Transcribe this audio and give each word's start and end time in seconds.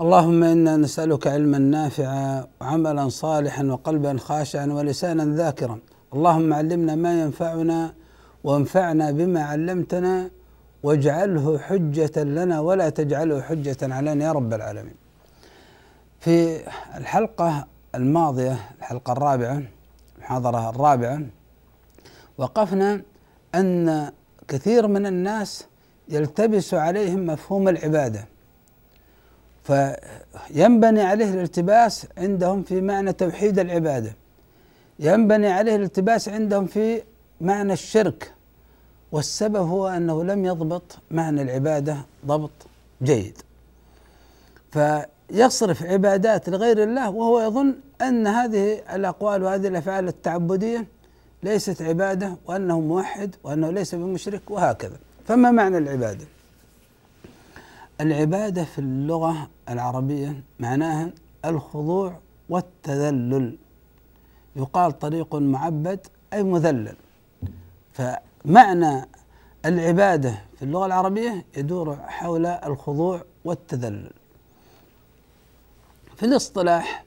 اللهم 0.00 0.44
إنا 0.44 0.76
نسألك 0.76 1.26
علما 1.26 1.58
نافعا 1.58 2.46
وعملا 2.60 3.08
صالحا 3.08 3.64
وقلبا 3.64 4.18
خاشعا 4.18 4.66
ولسانا 4.66 5.24
ذاكرا. 5.24 5.78
اللهم 6.14 6.54
علمنا 6.54 6.94
ما 6.94 7.22
ينفعنا 7.22 7.94
وانفعنا 8.44 9.10
بما 9.10 9.42
علمتنا 9.42 10.30
واجعله 10.82 11.58
حجة 11.58 12.22
لنا 12.22 12.60
ولا 12.60 12.88
تجعله 12.88 13.42
حجة 13.42 13.76
علينا 13.82 14.24
يا 14.24 14.32
رب 14.32 14.52
العالمين. 14.52 14.94
في 16.20 16.60
الحلقة 16.96 17.66
الماضية 17.94 18.56
الحلقة 18.78 19.12
الرابعة 19.12 19.62
المحاضرة 20.16 20.70
الرابعة 20.70 21.22
وقفنا 22.38 23.02
أن 23.54 24.10
كثير 24.48 24.86
من 24.86 25.06
الناس 25.06 25.66
يلتبس 26.08 26.74
عليهم 26.74 27.26
مفهوم 27.26 27.68
العبادة 27.68 28.31
فينبني 29.64 31.02
عليه 31.02 31.34
الالتباس 31.34 32.06
عندهم 32.18 32.62
في 32.62 32.80
معنى 32.80 33.12
توحيد 33.12 33.58
العبادة. 33.58 34.12
ينبني 34.98 35.48
عليه 35.48 35.76
الالتباس 35.76 36.28
عندهم 36.28 36.66
في 36.66 37.02
معنى 37.40 37.72
الشرك 37.72 38.32
والسبب 39.12 39.56
هو 39.56 39.88
أنه 39.88 40.24
لم 40.24 40.44
يضبط 40.44 40.98
معنى 41.10 41.42
العبادة 41.42 41.96
ضبط 42.26 42.50
جيد. 43.02 43.38
ف 44.70 44.78
يصرف 45.30 45.82
عبادات 45.82 46.48
لغير 46.48 46.82
الله 46.82 47.10
وهو 47.10 47.40
يظن 47.40 47.74
أن 48.02 48.26
هذه 48.26 48.82
الأقوال 48.94 49.42
وهذه 49.42 49.68
الأفعال 49.68 50.08
التعبدية 50.08 50.86
ليست 51.42 51.82
عبادة 51.82 52.36
وأنه 52.46 52.80
موحد 52.80 53.34
وأنه 53.44 53.70
ليس 53.70 53.94
بمشرك 53.94 54.50
وهكذا. 54.50 54.96
فما 55.26 55.50
معنى 55.50 55.78
العبادة؟ 55.78 56.24
العبادة 58.02 58.64
في 58.64 58.78
اللغة 58.78 59.48
العربية 59.68 60.44
معناها 60.60 61.10
الخضوع 61.44 62.18
والتذلل. 62.48 63.58
يقال 64.56 64.98
طريق 64.98 65.34
معبد 65.34 66.06
أي 66.32 66.42
مذلل. 66.42 66.96
فمعنى 67.92 69.08
العبادة 69.66 70.34
في 70.56 70.62
اللغة 70.62 70.86
العربية 70.86 71.44
يدور 71.56 71.96
حول 71.96 72.46
الخضوع 72.46 73.22
والتذلل. 73.44 74.10
في 76.16 76.26
الاصطلاح 76.26 77.04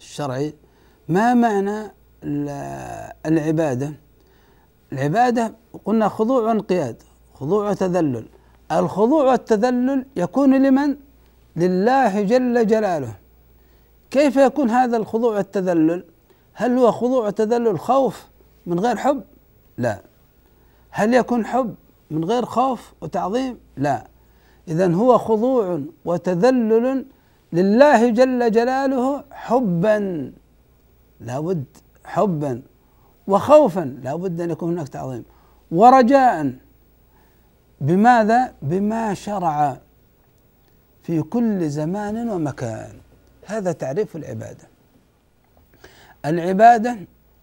الشرعي 0.00 0.54
ما 1.08 1.34
معنى 1.34 1.92
العبادة؟ 3.26 3.92
العبادة 4.92 5.54
قلنا 5.84 6.08
خضوع 6.08 6.42
وانقياد 6.42 7.02
خضوع 7.34 7.70
وتذلل. 7.70 8.26
الخضوع 8.72 9.24
والتذلل 9.24 10.06
يكون 10.16 10.62
لمن؟ 10.62 10.96
لله 11.56 12.22
جل 12.22 12.66
جلاله. 12.66 13.14
كيف 14.10 14.36
يكون 14.36 14.70
هذا 14.70 14.96
الخضوع 14.96 15.36
والتذلل؟ 15.36 16.04
هل 16.54 16.78
هو 16.78 16.92
خضوع 16.92 17.26
وتذلل 17.26 17.78
خوف 17.80 18.26
من 18.66 18.80
غير 18.80 18.96
حب؟ 18.96 19.22
لا. 19.78 20.00
هل 20.90 21.14
يكون 21.14 21.46
حب 21.46 21.74
من 22.10 22.24
غير 22.24 22.44
خوف 22.44 22.92
وتعظيم؟ 23.00 23.58
لا. 23.76 24.06
اذا 24.68 24.94
هو 24.94 25.18
خضوع 25.18 25.80
وتذلل 26.04 27.04
لله 27.52 28.10
جل 28.10 28.50
جلاله 28.50 29.24
حبا 29.30 30.32
لابد 31.20 31.64
حبا 32.04 32.62
وخوفا 33.26 33.98
لابد 34.02 34.40
أن 34.40 34.50
يكون 34.50 34.72
هناك 34.72 34.88
تعظيم 34.88 35.24
ورجاء 35.70 36.52
بماذا؟ 37.80 38.54
بما 38.62 39.14
شرع 39.14 39.78
في 41.02 41.22
كل 41.22 41.68
زمان 41.68 42.28
ومكان. 42.30 42.92
هذا 43.46 43.72
تعريف 43.72 44.16
العبادة. 44.16 44.68
العبادة 46.24 46.96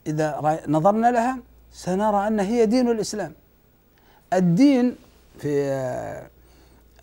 إذا 0.08 0.60
نظرنا 0.68 1.12
لها 1.12 1.40
سنرى 1.72 2.28
أن 2.28 2.40
هي 2.40 2.66
دين 2.66 2.90
الإسلام. 2.90 3.34
الدين 4.34 4.96
في 5.40 5.50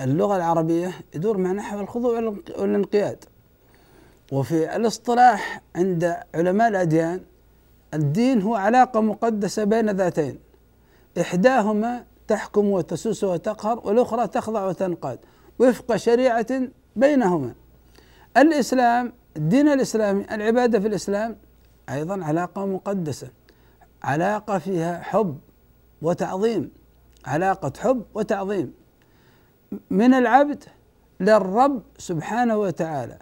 اللغة 0.01 0.37
العربية 0.37 0.93
يدور 1.15 1.37
مع 1.39 1.53
نحو 1.53 1.81
الخضوع 1.81 2.35
والانقياد. 2.59 3.25
وفي 4.33 4.77
الاصطلاح 4.77 5.61
عند 5.77 6.17
علماء 6.35 6.69
الأديان 6.69 7.21
الدين 7.95 8.43
هو 8.43 8.55
علاقة 8.55 9.01
مقدسة 9.01 9.65
بين 9.65 9.91
ذاتين. 9.91 10.39
إحداهما 11.21 12.05
تحكم 12.31 12.71
وتسوس 12.71 13.25
وتقهر 13.25 13.81
والأخرى 13.85 14.27
تخضع 14.27 14.67
وتنقاد. 14.67 15.19
وفق 15.59 15.97
شريعة 15.97 16.47
بينهما. 16.97 17.55
الإسلام 18.37 19.13
الدين 19.37 19.69
الإسلامي 19.69 20.35
العبادة 20.35 20.81
في 20.81 20.87
الإسلام 20.87 21.37
أيضا 21.89 22.25
علاقة 22.25 22.67
مقدسة. 22.67 23.29
علاقة 24.03 24.59
فيها 24.59 25.01
حب 25.03 25.39
وتعظيم. 26.03 26.71
علاقة 27.27 27.73
حب 27.79 28.03
وتعظيم. 28.15 28.75
من 29.91 30.15
العبد 30.15 30.65
للرب 31.21 31.83
سبحانه 31.99 32.57
وتعالى. 32.59 33.19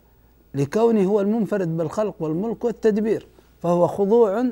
لكونه 0.54 1.04
هو 1.04 1.20
المنفرد 1.20 1.76
بالخلق 1.76 2.14
والملك 2.20 2.64
والتدبير. 2.64 3.26
فهو 3.62 3.86
خضوع 3.86 4.44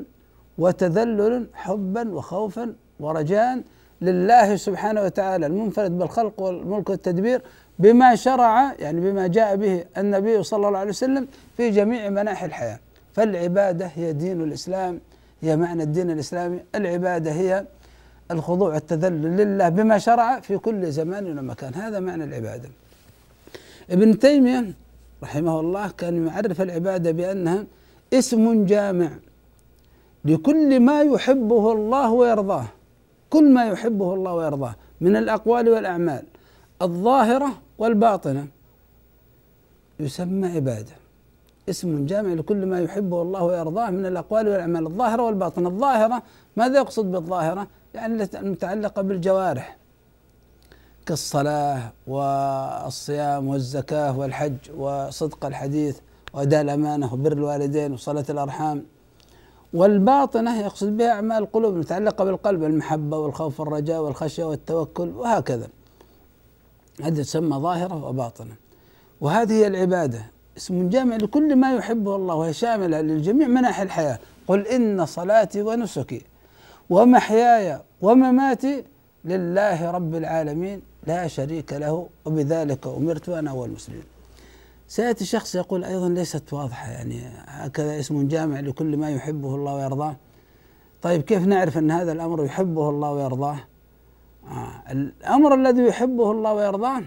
وتذلل 0.57 1.47
حبا 1.53 2.09
وخوفا 2.09 2.75
ورجاء 2.99 3.63
لله 4.01 4.55
سبحانه 4.55 5.01
وتعالى 5.01 5.45
المنفرد 5.45 5.97
بالخلق 5.97 6.41
والملك 6.41 6.89
والتدبير 6.89 7.41
بما 7.79 8.15
شرع 8.15 8.73
يعني 8.79 9.01
بما 9.01 9.27
جاء 9.27 9.55
به 9.55 9.83
النبي 9.97 10.43
صلى 10.43 10.67
الله 10.67 10.79
عليه 10.79 10.89
وسلم 10.89 11.27
في 11.57 11.69
جميع 11.69 12.09
مناحي 12.09 12.45
الحياة. 12.45 12.79
فالعبادة 13.13 13.91
هي 13.95 14.13
دين 14.13 14.41
الإسلام 14.41 14.99
هي 15.41 15.55
معنى 15.55 15.83
الدين 15.83 16.11
الإسلامي. 16.11 16.59
العبادة 16.75 17.31
هي 17.31 17.65
الخضوع 18.31 18.73
والتذلل 18.73 19.37
لله 19.37 19.69
بما 19.69 19.97
شرع 19.97 20.39
في 20.39 20.57
كل 20.57 20.91
زمان 20.91 21.39
ومكان. 21.39 21.73
هذا 21.73 21.99
معنى 21.99 22.23
العبادة. 22.23 22.69
ابن 23.89 24.19
تيمية 24.19 24.73
رحمه 25.23 25.59
الله 25.59 25.87
كان 25.97 26.27
يعرف 26.27 26.61
العبادة 26.61 27.11
بأنها 27.11 27.65
اسم 28.13 28.65
جامع 28.65 29.09
لكل 30.25 30.79
ما 30.79 31.01
يحبه 31.01 31.71
الله 31.73 32.11
ويرضاه. 32.11 32.65
كل 33.29 33.53
ما 33.53 33.65
يحبه 33.65 34.13
الله 34.13 34.33
ويرضاه 34.33 34.75
من 35.01 35.15
الأقوال 35.15 35.69
والأعمال 35.69 36.23
الظاهرة 36.81 37.49
والباطنة. 37.77 38.47
يسمى 39.99 40.47
عبادة. 40.47 40.91
اسم 41.69 42.05
جامع 42.05 42.33
لكل 42.33 42.65
ما 42.65 42.79
يحبه 42.79 43.21
الله 43.21 43.43
ويرضاه 43.43 43.89
من 43.89 44.05
الأقوال 44.05 44.47
والأعمال 44.47 44.85
الظاهرة 44.85 45.23
والباطنة. 45.23 45.69
الظاهرة 45.69 46.23
ماذا 46.57 46.77
يقصد 46.77 47.11
بالظاهرة؟ 47.11 47.67
يعني 47.93 48.23
المتعلقة 48.23 49.01
بالجوارح. 49.01 49.77
كالصلاة 51.05 51.91
والصيام 52.07 53.47
والزكاة 53.47 54.17
والحج 54.19 54.57
وصدق 54.77 55.45
الحديث 55.45 55.99
وأداء 56.33 56.61
الأمانة 56.61 57.13
وبر 57.13 57.31
الوالدين 57.31 57.93
وصلاة 57.93 58.25
الأرحام. 58.29 58.83
والباطنة 59.73 60.61
يقصد 60.61 60.97
بها 60.97 61.11
أعمال 61.11 61.37
القلوب 61.37 61.73
المتعلقة 61.73 62.25
بالقلب 62.25 62.63
المحبة 62.63 63.17
والخوف 63.17 63.59
والرجاء 63.59 64.01
والخشية 64.01 64.43
والتوكل 64.43 65.09
وهكذا. 65.09 65.67
هذه 67.03 67.21
تسمى 67.21 67.57
ظاهرة 67.57 68.05
وباطنة 68.05 68.55
وهذه 69.21 69.53
هي 69.53 69.67
العبادة. 69.67 70.25
اسم 70.57 70.89
جامع 70.89 71.15
لكل 71.15 71.55
ما 71.55 71.75
يحبه 71.75 72.15
الله 72.15 72.35
وهي 72.35 72.53
شاملة 72.53 73.01
لجميع 73.01 73.47
مناحي 73.47 73.83
الحياة. 73.83 74.19
قل 74.47 74.67
إن 74.67 75.05
صلاتي 75.05 75.61
ونسكي 75.61 76.21
ومحياي 76.89 77.79
ومماتي 78.01 78.83
لله 79.25 79.91
رب 79.91 80.15
العالمين. 80.15 80.81
لا 81.07 81.27
شريك 81.27 81.73
له 81.73 82.07
وبذلك 82.25 82.87
أمرت 82.87 83.29
وأنا 83.29 83.51
أول 83.51 83.69
سيأتي 84.87 85.25
شخص 85.25 85.55
يقول 85.55 85.83
أيضا 85.83 86.09
ليست 86.09 86.53
واضحة 86.53 86.91
يعني 86.91 87.21
هكذا 87.47 87.99
اسم 87.99 88.27
جامع 88.27 88.59
لكل 88.59 88.97
ما 88.97 89.09
يحبه 89.09 89.55
الله 89.55 89.75
ويرضاه. 89.75 90.15
طيب 91.01 91.21
كيف 91.21 91.45
نعرف 91.45 91.77
أن 91.77 91.91
هذا 91.91 92.11
الأمر 92.11 92.45
يحبه 92.45 92.89
الله 92.89 93.11
ويرضاه؟ 93.11 93.57
آه 94.47 94.83
الأمر 94.91 95.53
الذي 95.53 95.81
يحبه 95.81 96.31
الله 96.31 96.53
ويرضاه 96.53 97.03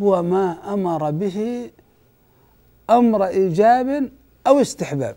هو 0.00 0.22
ما 0.22 0.74
أمر 0.74 1.10
به 1.10 1.70
أمر 2.90 3.26
إيجاب 3.26 4.10
أو 4.46 4.60
استحباب. 4.60 5.16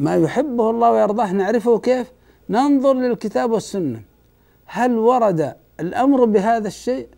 ما 0.00 0.16
يحبه 0.16 0.70
الله 0.70 0.90
ويرضاه 0.90 1.32
نعرفه 1.32 1.78
كيف؟ 1.78 2.12
ننظر 2.48 2.94
للكتاب 2.94 3.50
والسنة. 3.50 4.02
هل 4.66 4.98
ورد 4.98 5.56
الأمر 5.80 6.24
بهذا 6.24 6.68
الشيء؟ 6.68 7.08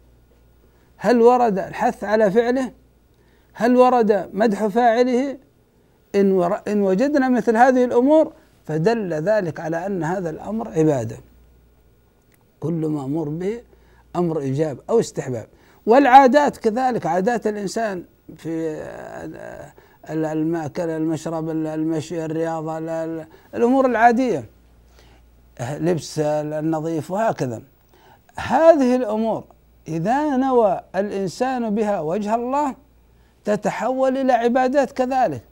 هل 0.96 1.20
ورد 1.22 1.58
الحث 1.58 2.04
على 2.04 2.30
فعله؟ 2.30 2.72
هل 3.52 3.76
ورد 3.76 4.30
مدح 4.32 4.66
فاعله؟ 4.66 5.38
إن, 6.14 6.58
إن 6.68 6.82
وجدنا 6.82 7.28
مثل 7.28 7.56
هذه 7.56 7.84
الأمور 7.84 8.32
فدل 8.64 9.14
ذلك 9.14 9.60
على 9.60 9.86
أن 9.86 10.04
هذا 10.04 10.30
الأمر 10.30 10.68
عبادة. 10.68 11.16
كل 12.60 12.86
مأمور 12.86 13.28
به 13.28 13.60
أمر 14.16 14.40
إيجاب 14.40 14.78
أو 14.90 15.00
استحباب. 15.00 15.46
والعادات 15.86 16.56
كذلك 16.56 17.06
عادات 17.06 17.46
الإنسان 17.46 18.04
في 18.36 18.82
المأكل 20.10 20.88
المشرب 20.88 21.50
المشي 21.50 22.24
الرياضة 22.24 22.78
الأمور 23.54 23.86
العادية. 23.86 24.44
لبس 25.60 26.18
النظيف 26.18 27.10
وهكذا. 27.10 27.62
هذه 28.36 28.96
الأمور 28.96 29.44
إذا 29.88 30.36
نوى 30.36 30.80
الإنسان 30.96 31.74
بها 31.74 32.00
وجه 32.00 32.34
الله 32.34 32.74
تتحول 33.44 34.16
إلى 34.16 34.32
عبادات 34.32 34.92
كذلك 34.92 35.42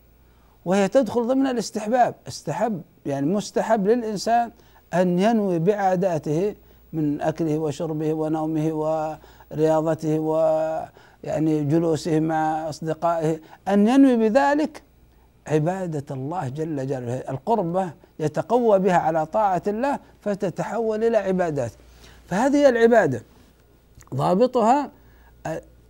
وهي 0.64 0.88
تدخل 0.88 1.26
ضمن 1.26 1.46
الاستحباب. 1.46 2.14
استحب 2.28 2.82
يعني 3.06 3.26
مستحب 3.26 3.86
للإنسان 3.86 4.50
أن 4.94 5.19
ينوي 5.19 5.58
بعاداته 5.58 6.54
من 6.92 7.20
أكله 7.20 7.58
وشربه 7.58 8.12
ونومه 8.12 8.72
ورياضته 9.52 10.19
ويعني 10.19 11.64
جلوسه 11.64 12.20
مع 12.20 12.69
أصدقائه 12.69 13.40
أن 13.69 13.88
ينوي 13.88 14.16
بذلك 14.16 14.82
عبادة 15.46 16.14
الله 16.14 16.48
جل 16.48 16.86
جلاله. 16.86 17.22
القربة 17.28 17.90
يتقوى 18.19 18.78
بها 18.78 18.98
على 18.98 19.26
طاعة 19.26 19.62
الله 19.66 19.98
فتتحول 20.20 21.04
إلى 21.04 21.16
عبادات. 21.16 21.72
فهذه 22.26 22.69
العبادة. 22.69 23.22
ضابطها 24.14 24.90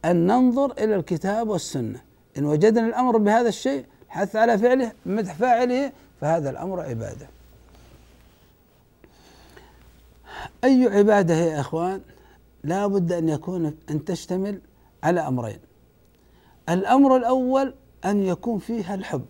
أن 0.05 0.27
ننظر 0.27 0.73
إلى 0.73 0.97
الكتاب 0.97 1.49
والسنة. 1.49 2.01
إن 2.39 2.45
وجدنا 2.45 2.87
الأمر 2.87 3.17
بهذا 3.17 3.49
الشيء 3.49 3.85
حث 4.09 4.37
على 4.37 4.59
فعله 4.59 4.93
مدح 5.07 5.35
فاعله 5.35 5.93
فهذا 6.21 6.51
الأمر 6.51 6.81
عبادة. 6.81 7.27
أي 10.65 10.89
عبادة 10.99 11.35
يا 11.35 11.61
إخوان؟ 11.61 12.01
لا 12.65 12.87
بد 12.87 13.13
أن 13.13 13.29
يكون 13.29 13.75
أن 13.91 14.05
تشتمل 14.05 14.61
على 15.03 15.21
أمرين. 15.21 15.59
الأمر 16.69 17.17
الأول 17.17 17.75
أن 18.05 18.23
يكون 18.23 18.59
فيها 18.59 18.95
الحب. 18.95 19.25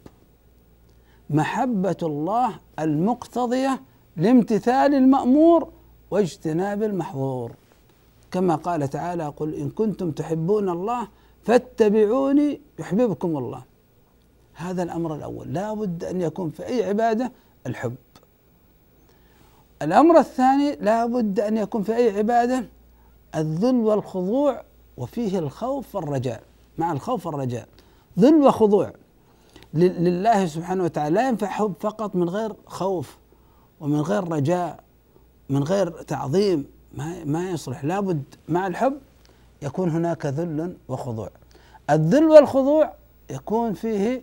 محبة 1.30 1.96
الله 2.02 2.58
المقتضية 2.78 3.80
لامتثال 4.16 4.94
المأمور 4.94 5.72
واجتناب 6.10 6.82
المحظور. 6.82 7.52
كما 8.34 8.54
قال 8.54 8.90
تعالى 8.90 9.26
قل 9.26 9.54
إن 9.54 9.70
كنتم 9.70 10.10
تحبون 10.10 10.68
الله 10.68 11.08
فاتبعوني 11.42 12.60
يحببكم 12.78 13.36
الله. 13.36 13.62
هذا 14.54 14.82
الأمر 14.82 15.14
الأول. 15.14 15.52
لا 15.52 15.74
بد 15.74 16.04
أن 16.04 16.20
يكون 16.20 16.50
في 16.50 16.66
أي 16.66 16.84
عبادة 16.84 17.32
الحب. 17.66 17.94
الأمر 19.82 20.18
الثاني 20.18 20.76
لا 20.76 21.06
بد 21.06 21.40
أن 21.40 21.56
يكون 21.56 21.82
في 21.82 21.96
أي 21.96 22.18
عبادة 22.18 22.68
الذل 23.34 23.74
والخضوع 23.74 24.64
وفيه 24.96 25.38
الخوف 25.38 25.94
والرجاء. 25.94 26.42
مع 26.78 26.92
الخوف 26.92 27.26
والرجاء. 27.26 27.68
ذل 28.18 28.34
وخضوع. 28.34 28.92
لله 29.74 30.46
سبحانه 30.46 30.84
وتعالى. 30.84 31.14
لا 31.14 31.28
ينفع 31.28 31.46
حب 31.46 31.74
فقط 31.80 32.16
من 32.16 32.28
غير 32.28 32.52
خوف 32.66 33.18
ومن 33.80 34.00
غير 34.00 34.32
رجاء 34.32 34.80
من 35.48 35.62
غير 35.62 35.90
تعظيم. 35.90 36.73
ما 36.96 37.24
ما 37.24 37.50
يصلح. 37.50 37.84
لابد 37.84 38.22
مع 38.48 38.66
الحب 38.66 38.98
يكون 39.62 39.90
هناك 39.90 40.26
ذل 40.26 40.76
وخضوع. 40.88 41.30
الذل 41.90 42.24
والخضوع 42.24 42.92
يكون 43.30 43.74
فيه 43.74 44.22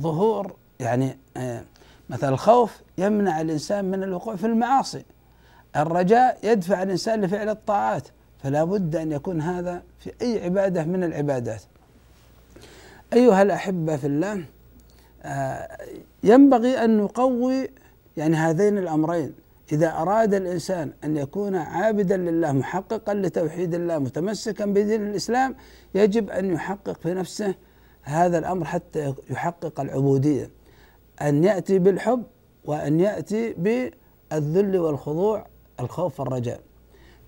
ظهور 0.00 0.56
يعني 0.80 1.18
آه، 1.36 1.64
مثلا 2.10 2.30
الخوف 2.30 2.80
يمنع 2.98 3.40
الإنسان 3.40 3.84
من 3.84 4.02
الوقوع 4.02 4.36
في 4.36 4.46
المعاصي. 4.46 5.04
الرجاء 5.76 6.38
يدفع 6.42 6.82
الإنسان 6.82 7.20
لفعل 7.20 7.48
الطاعات 7.48 8.08
فلا 8.42 8.64
بد 8.64 8.96
أن 8.96 9.12
يكون 9.12 9.40
هذا 9.40 9.82
في 9.98 10.12
أي 10.22 10.44
عبادة 10.44 10.84
من 10.84 11.04
العبادات. 11.04 11.62
أيها 13.12 13.42
الأحبة 13.42 13.96
في 13.96 14.06
الله 14.06 14.44
آه، 15.22 15.78
ينبغي 16.24 16.84
أن 16.84 16.96
نقوي 16.96 17.68
يعني 18.16 18.36
هذين 18.36 18.78
الأمرين. 18.78 19.45
إذا 19.72 19.92
أراد 19.92 20.34
الإنسان 20.34 20.92
أن 21.04 21.16
يكون 21.16 21.56
عابدا 21.56 22.16
لله 22.16 22.52
محققا 22.52 23.14
لتوحيد 23.14 23.74
الله 23.74 23.98
متمسكا 23.98 24.66
بدين 24.66 25.06
الإسلام 25.06 25.54
يجب 25.94 26.30
أن 26.30 26.50
يحقق 26.50 26.92
في 27.02 27.14
نفسه 27.14 27.54
هذا 28.02 28.38
الأمر 28.38 28.64
حتى 28.64 29.14
يحقق 29.30 29.80
العبودية. 29.80 30.50
أن 31.22 31.44
يأتي 31.44 31.78
بالحب 31.78 32.22
وأن 32.64 33.00
يأتي 33.00 33.54
بالذل 33.58 34.78
والخضوع 34.78 35.46
الخوف 35.80 36.20
والرجاء. 36.20 36.60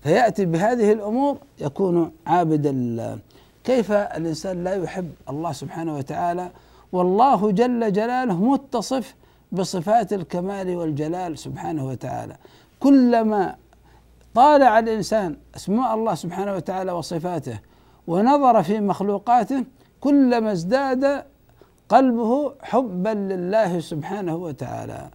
فيأتي 0.01 0.45
بهذه 0.45 0.91
الأمور 0.91 1.37
يكون 1.61 2.11
عابدا 2.27 2.71
لله. 2.71 3.19
كيف 3.63 3.91
الإنسان 3.91 4.63
لا 4.63 4.75
يحب 4.75 5.11
الله 5.29 5.51
سبحانه 5.51 5.97
وتعالى؟ 5.97 6.51
والله 6.91 7.51
جل 7.51 7.93
جلاله 7.93 8.43
متصف 8.43 9.15
بصفات 9.51 10.13
الكمال 10.13 10.75
والجلال 10.75 11.37
سبحانه 11.37 11.87
وتعالى 11.87 12.35
كلما 12.79 13.55
طالع 14.35 14.79
الإنسان 14.79 15.37
أسماء 15.55 15.93
الله 15.93 16.15
سبحانه 16.15 16.53
وتعالى 16.55 16.91
وصفاته 16.91 17.59
ونظر 18.07 18.63
في 18.63 18.79
مخلوقاته 18.79 19.63
كلما 19.99 20.51
ازداد 20.51 21.23
قلبه 21.89 22.53
حبا 22.61 23.09
لله 23.09 23.79
سبحانه 23.79 24.35
وتعالى 24.35 25.09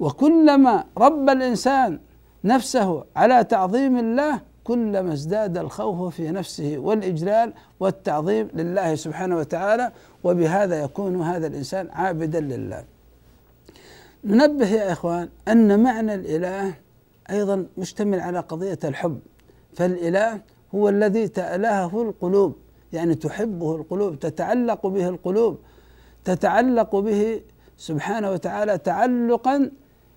وكلما 0.00 0.84
رب 0.98 1.30
الإنسان 1.30 2.00
نفسه 2.44 3.04
على 3.16 3.44
تعظيم 3.44 3.98
الله 3.98 4.40
كلما 4.64 5.12
ازداد 5.12 5.58
الخوف 5.58 6.14
في 6.14 6.30
نفسه 6.30 6.78
والإجلال 6.78 7.52
والتعظيم 7.80 8.48
لله 8.54 8.94
سبحانه 8.94 9.36
وتعالى 9.36 9.92
وبهذا 10.24 10.82
يكون 10.82 11.22
هذا 11.22 11.46
الإنسان 11.46 11.88
عابدا 11.92 12.40
لله. 12.40 12.84
ننبه 14.24 14.66
يا 14.66 14.92
إخوان 14.92 15.28
أن 15.48 15.82
معنى 15.82 16.14
الإله 16.14 16.74
أيضا 17.30 17.66
مشتمل 17.78 18.20
على 18.20 18.40
قضية 18.40 18.78
الحب. 18.84 19.20
فالإله 19.74 20.40
هو 20.74 20.88
الذي 20.88 21.28
تألهه 21.28 22.02
القلوب 22.02 22.56
يعني 22.92 23.14
تحبه 23.14 23.76
القلوب 23.76 24.18
تتعلق 24.18 24.86
به 24.86 25.08
القلوب 25.08 25.58
تتعلق 26.24 26.96
به 26.96 27.40
سبحانه 27.76 28.30
وتعالى 28.30 28.78
تعلقا 28.78 29.70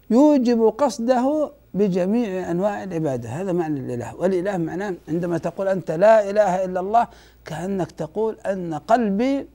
يوجب 0.10 0.74
قصده 0.78 1.52
بجميع 1.74 2.52
أنواع 2.52 2.84
العبادة. 2.84 3.30
هذا 3.30 3.52
معنى 3.52 3.80
الإله. 3.80 4.16
والإله 4.16 4.58
معناه 4.58 4.94
عندما 5.08 5.38
تقول 5.38 5.68
أنت 5.68 5.92
لا 5.92 6.30
إله 6.30 6.66
إلا 6.66 6.80
الله 6.80 7.08
كأنك 7.46 7.92
تقول 7.92 8.38
أن 8.46 8.74
قلبي 8.74 9.48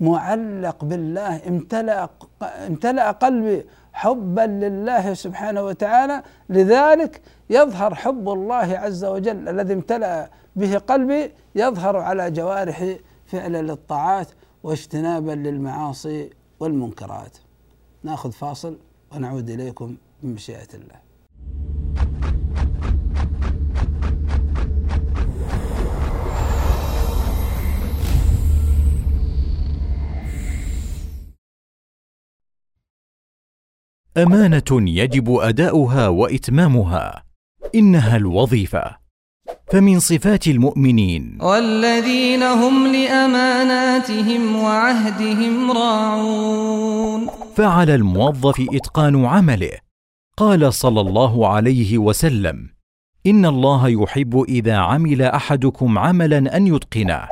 معلق 0.00 0.84
بالله 0.84 1.48
امتلأ 1.48 2.08
امتلأ 2.42 3.10
قلبي 3.10 3.66
حبا 3.92 4.40
لله 4.40 5.14
سبحانه 5.14 5.62
وتعالى. 5.62 6.22
لذلك 6.48 7.20
يظهر 7.50 7.94
حب 7.94 8.28
الله 8.28 8.78
عز 8.78 9.04
وجل 9.04 9.48
الذي 9.48 9.74
امتلأ 9.74 10.30
به 10.56 10.78
قلبي 10.78 11.30
يظهر 11.54 11.96
على 11.96 12.30
جوارحي 12.30 13.00
فعلا 13.26 13.62
للطاعات 13.62 14.28
واجتنابا 14.62 15.32
للمعاصي 15.32 16.30
والمنكرات. 16.60 17.36
ناخذ 18.02 18.32
فاصل 18.32 18.78
ونعود 19.12 19.50
إليكم 19.50 19.96
بمشيئه 20.22 20.74
الله. 20.74 21.05
أمانة 34.18 34.70
يجب 34.70 35.30
أداؤها 35.30 36.08
وإتمامها. 36.08 37.22
إنها 37.74 38.16
الوظيفة. 38.16 38.96
فمن 39.72 39.98
صفات 40.00 40.46
المؤمنين. 40.46 41.38
والذين 41.42 42.42
هم 42.42 42.86
لأماناتهم 42.86 44.56
وعهدهم 44.56 45.70
راعون. 45.70 47.26
فعلى 47.56 47.94
الموظف 47.94 48.66
إتقان 48.74 49.24
عمله. 49.24 49.72
قال 50.36 50.74
صلى 50.74 51.00
الله 51.00 51.48
عليه 51.48 51.98
وسلم 51.98 52.68
إن 53.26 53.46
الله 53.46 53.88
يحب 53.88 54.44
إذا 54.48 54.76
عمل 54.76 55.22
أحدكم 55.22 55.98
عملا 55.98 56.56
أن 56.56 56.66
يتقنه 56.66 57.28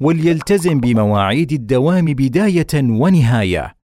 وليلتزم 0.00 0.80
بمواعيد 0.80 1.52
الدوام 1.52 2.04
بداية 2.04 2.74
ونهاية. 2.74 3.81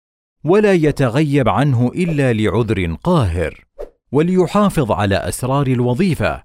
ولا 0.48 0.74
يتغيب 0.74 1.50
عنه 1.50 1.92
إلا 1.96 2.34
لعذر 2.34 2.96
قاهر 3.04 3.66
وليحافظ 4.12 4.92
على 4.92 5.16
أسرار 5.16 5.68
الوظيفة 5.68 6.44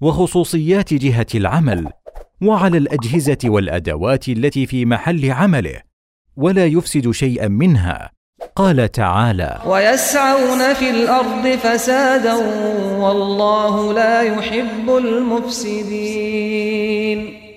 وخصوصيات 0.00 0.94
جهة 0.94 1.26
العمل 1.34 1.88
وعلى 2.42 2.78
الأجهزة 2.78 3.38
والأدوات 3.44 4.28
التي 4.28 4.66
في 4.66 4.84
محل 4.84 5.30
عمله 5.30 5.80
ولا 6.36 6.66
يفسد 6.66 7.10
شيئا 7.10 7.48
منها. 7.48 8.10
قال 8.56 8.92
تعالى 8.92 9.62
ويسعون 9.66 10.74
في 10.74 10.90
الأرض 10.90 11.48
فسادا 11.48 12.34
والله 12.98 13.92
لا 13.92 14.22
يحب 14.22 14.90
المفسدين. 14.90 16.64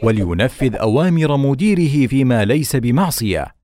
ولينفذ 0.03 0.75
أوامر 0.75 1.37
مديره 1.37 2.07
فيما 2.07 2.45
ليس 2.45 2.75
بمعصية 2.75 3.56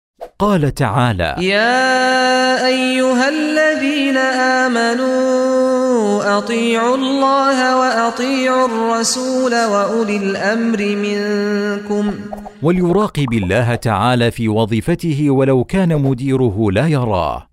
قال 0.43 0.73
تعالى 0.73 1.35
يا 1.39 2.67
أيها 2.67 3.29
الذين 3.29 4.17
آمنوا 4.63 6.37
أطيعوا 6.37 6.95
الله 6.95 7.79
وأطيعوا 7.79 8.65
الرسول 8.65 9.51
وأولي 9.51 10.17
الأمر 10.17 10.79
منكم. 10.95 12.13
وليراقب 12.61 13.33
الله 13.33 13.75
تعالى 13.75 14.31
في 14.31 14.49
وظيفته 14.49 15.29
ولو 15.29 15.63
كان 15.63 16.01
مديره 16.01 16.71
لا 16.71 16.87
يراه. 16.87 17.47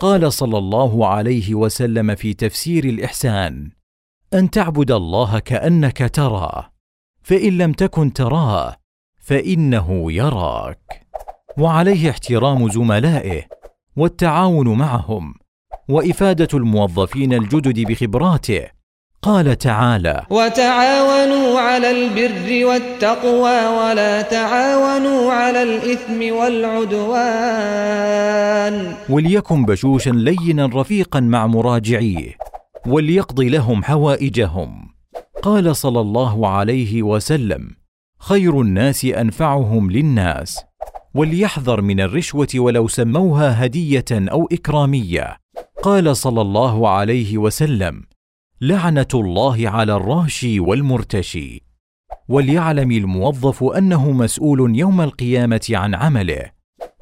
قال 0.00 0.32
صلى 0.32 0.58
الله 0.58 1.06
عليه 1.06 1.54
وسلم 1.54 2.14
في 2.14 2.34
تفسير 2.34 2.84
الإحسان 2.84 3.70
أن 4.34 4.50
تعبد 4.50 4.90
الله 4.90 5.38
كأنك 5.38 6.10
تراه 6.14 6.70
فإن 7.22 7.58
لم 7.58 7.72
تكن 7.72 8.12
تراه 8.12 8.76
فإنه 9.22 10.12
يراك. 10.12 11.06
وعليه 11.58 12.10
احترام 12.10 12.70
زملائه 12.70 13.42
والتعاون 13.96 14.78
معهم 14.78 15.34
وإفادة 15.88 16.48
الموظفين 16.54 17.32
الجدد 17.34 17.80
بخبراته. 17.80 18.80
قال 19.22 19.58
تعالى 19.58 20.26
وتعاونوا 20.30 21.60
على 21.60 21.90
البر 21.90 22.66
والتقوى 22.66 23.66
ولا 23.66 24.22
تعاونوا 24.22 25.32
على 25.32 25.62
الإثم 25.62 26.34
والعدوان. 26.36 27.10
وليكن 29.08 29.64
بشوشا 29.64 30.10
لينا 30.10 30.66
رفيقا 30.74 31.20
مع 31.20 31.46
مراجعيه 31.46 32.36
وليقضي 32.86 33.48
لهم 33.48 33.84
حوائجهم. 33.84 34.88
قال 35.42 35.76
صلى 35.76 36.00
الله 36.00 36.48
عليه 36.48 37.02
وسلم 37.02 37.70
خير 38.18 38.60
الناس 38.60 39.04
أنفعهم 39.04 39.90
للناس. 39.90 40.64
وليحذر 41.14 41.80
من 41.80 42.00
الرشوة 42.00 42.48
ولو 42.54 42.88
سموها 42.88 43.64
هدية 43.64 44.04
أو 44.12 44.48
إكرامية. 44.52 45.36
قال 45.82 46.16
صلى 46.16 46.40
الله 46.40 46.88
عليه 46.88 47.38
وسلم 47.38 48.02
لعنة 48.60 49.06
الله 49.14 49.68
على 49.68 49.96
الراشي 49.96 50.60
والمرتشي. 50.60 51.62
وليعلم 52.28 52.90
الموظف 52.90 53.64
أنه 53.64 54.10
مسؤول 54.10 54.78
يوم 54.78 55.00
القيامة 55.00 55.70
عن 55.70 55.94
عمله. 55.94 56.50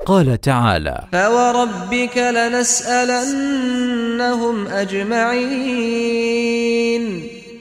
قال 0.07 0.41
تعالى 0.41 1.05
فوربك 1.13 2.19
لنسالنهم 2.19 3.47
اجمعين 4.67 5.99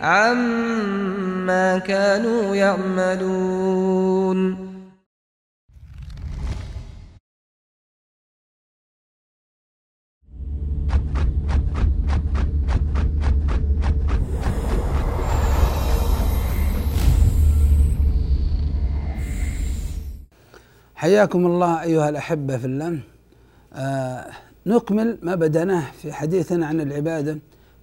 عما 0.01 1.77
كانوا 1.77 2.55
يعملون 2.55 4.37
حياكم 20.97 21.45
الله 21.45 21.81
أيها 21.81 22.09
الأحبة 22.09 22.57
في 22.57 22.65
الله. 22.65 22.99
آه 23.73 24.25
نكمل 24.65 25.17
ما 25.21 25.35
بدأناه 25.35 25.83
في 26.01 26.13
حديثنا 26.13 26.65
عن 26.67 26.81
العبادة 26.81 27.37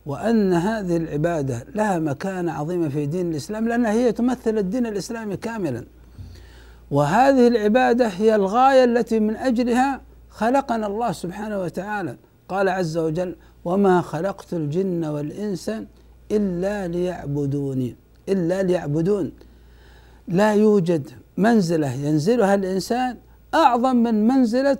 وأن 0.06 0.52
هذه 0.52 0.96
العبادة 0.96 1.66
لها 1.74 1.98
مكانة 1.98 2.52
عظيمة 2.52 2.88
في 2.88 3.06
دين 3.06 3.30
الإسلام 3.30 3.68
لأنها 3.68 3.92
هي 3.92 4.12
تمثل 4.12 4.58
الدين 4.58 4.86
الإسلامي 4.86 5.36
كاملا. 5.36 5.84
وهذه 6.90 7.48
العبادة 7.48 8.06
هي 8.06 8.34
الغاية 8.34 8.84
التي 8.84 9.20
من 9.20 9.36
أجلها 9.36 10.00
خلقنا 10.30 10.86
الله 10.86 11.12
سبحانه 11.12 11.60
وتعالى. 11.60 12.16
قال 12.48 12.68
عز 12.68 12.96
وجل 12.98 13.36
وما 13.64 14.00
خلقت 14.00 14.52
الجن 14.52 15.04
والإنس 15.04 15.70
إلا 16.30 16.88
ليعبدوني. 16.88 17.96
إلا 18.28 18.62
ليعبدون. 18.62 19.32
لا 20.28 20.54
يوجد 20.54 21.10
منزله 21.36 21.92
ينزلها 21.92 22.54
الإنسان 22.54 23.16
أعظم 23.54 23.96
من 23.96 24.28
منزلة 24.28 24.78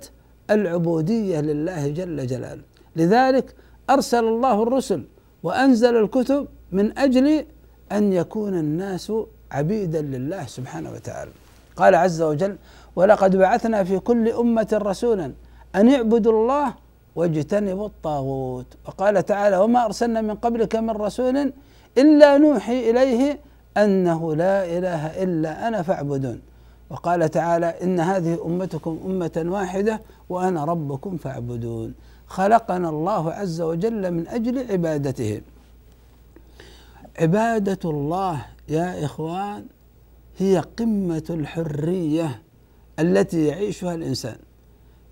العبودية 0.49 1.39
لله 1.41 1.87
جل 1.87 2.27
جلاله. 2.27 2.61
لذلك 2.95 3.55
أرسل 3.89 4.23
الله 4.23 4.63
الرسل 4.63 5.03
وأنزل 5.43 5.95
الكتب 5.95 6.47
من 6.71 6.97
أجل 6.97 7.45
أن 7.91 8.13
يكون 8.13 8.53
الناس 8.53 9.11
عبيدا 9.51 10.01
لله 10.01 10.45
سبحانه 10.45 10.91
وتعالى. 10.91 11.31
قال 11.75 11.95
عز 11.95 12.21
وجل 12.21 12.55
ولقد 12.95 13.35
بعثنا 13.35 13.83
في 13.83 13.99
كل 13.99 14.29
أمة 14.29 14.67
رسولا 14.73 15.33
أن 15.75 15.89
اعبدوا 15.89 16.31
الله 16.31 16.73
واجتنبوا 17.15 17.85
الطاغوت 17.87 18.65
وقال 18.87 19.25
تعالى 19.25 19.57
وما 19.57 19.85
أرسلنا 19.85 20.21
من 20.21 20.35
قبلك 20.35 20.75
من 20.75 20.89
رسول 20.89 21.53
إلا 21.97 22.37
نوحي 22.37 22.89
إليه 22.89 23.39
أنه 23.77 24.35
لا 24.35 24.77
إله 24.77 25.23
إلا 25.23 25.67
أنا 25.67 25.81
فاعبدون. 25.81 26.41
وقال 26.89 27.29
تعالى 27.29 27.65
إن 27.65 27.99
هذه 27.99 28.45
أمتكم 28.45 28.99
أمة 29.05 29.45
واحدة 29.45 30.01
وأنا 30.29 30.65
ربكم 30.65 31.17
فاعبدون. 31.17 31.93
خلقنا 32.27 32.89
الله 32.89 33.31
عز 33.31 33.61
وجل 33.61 34.11
من 34.11 34.27
أجل 34.27 34.71
عبادته. 34.71 35.41
عبادة 37.19 37.79
الله 37.89 38.45
يا 38.69 39.05
إخوان 39.05 39.65
هي 40.37 40.63
قمة 40.79 41.23
الحرية 41.29 42.41
التي 42.99 43.45
يعيشها 43.45 43.95
الإنسان. 43.95 44.37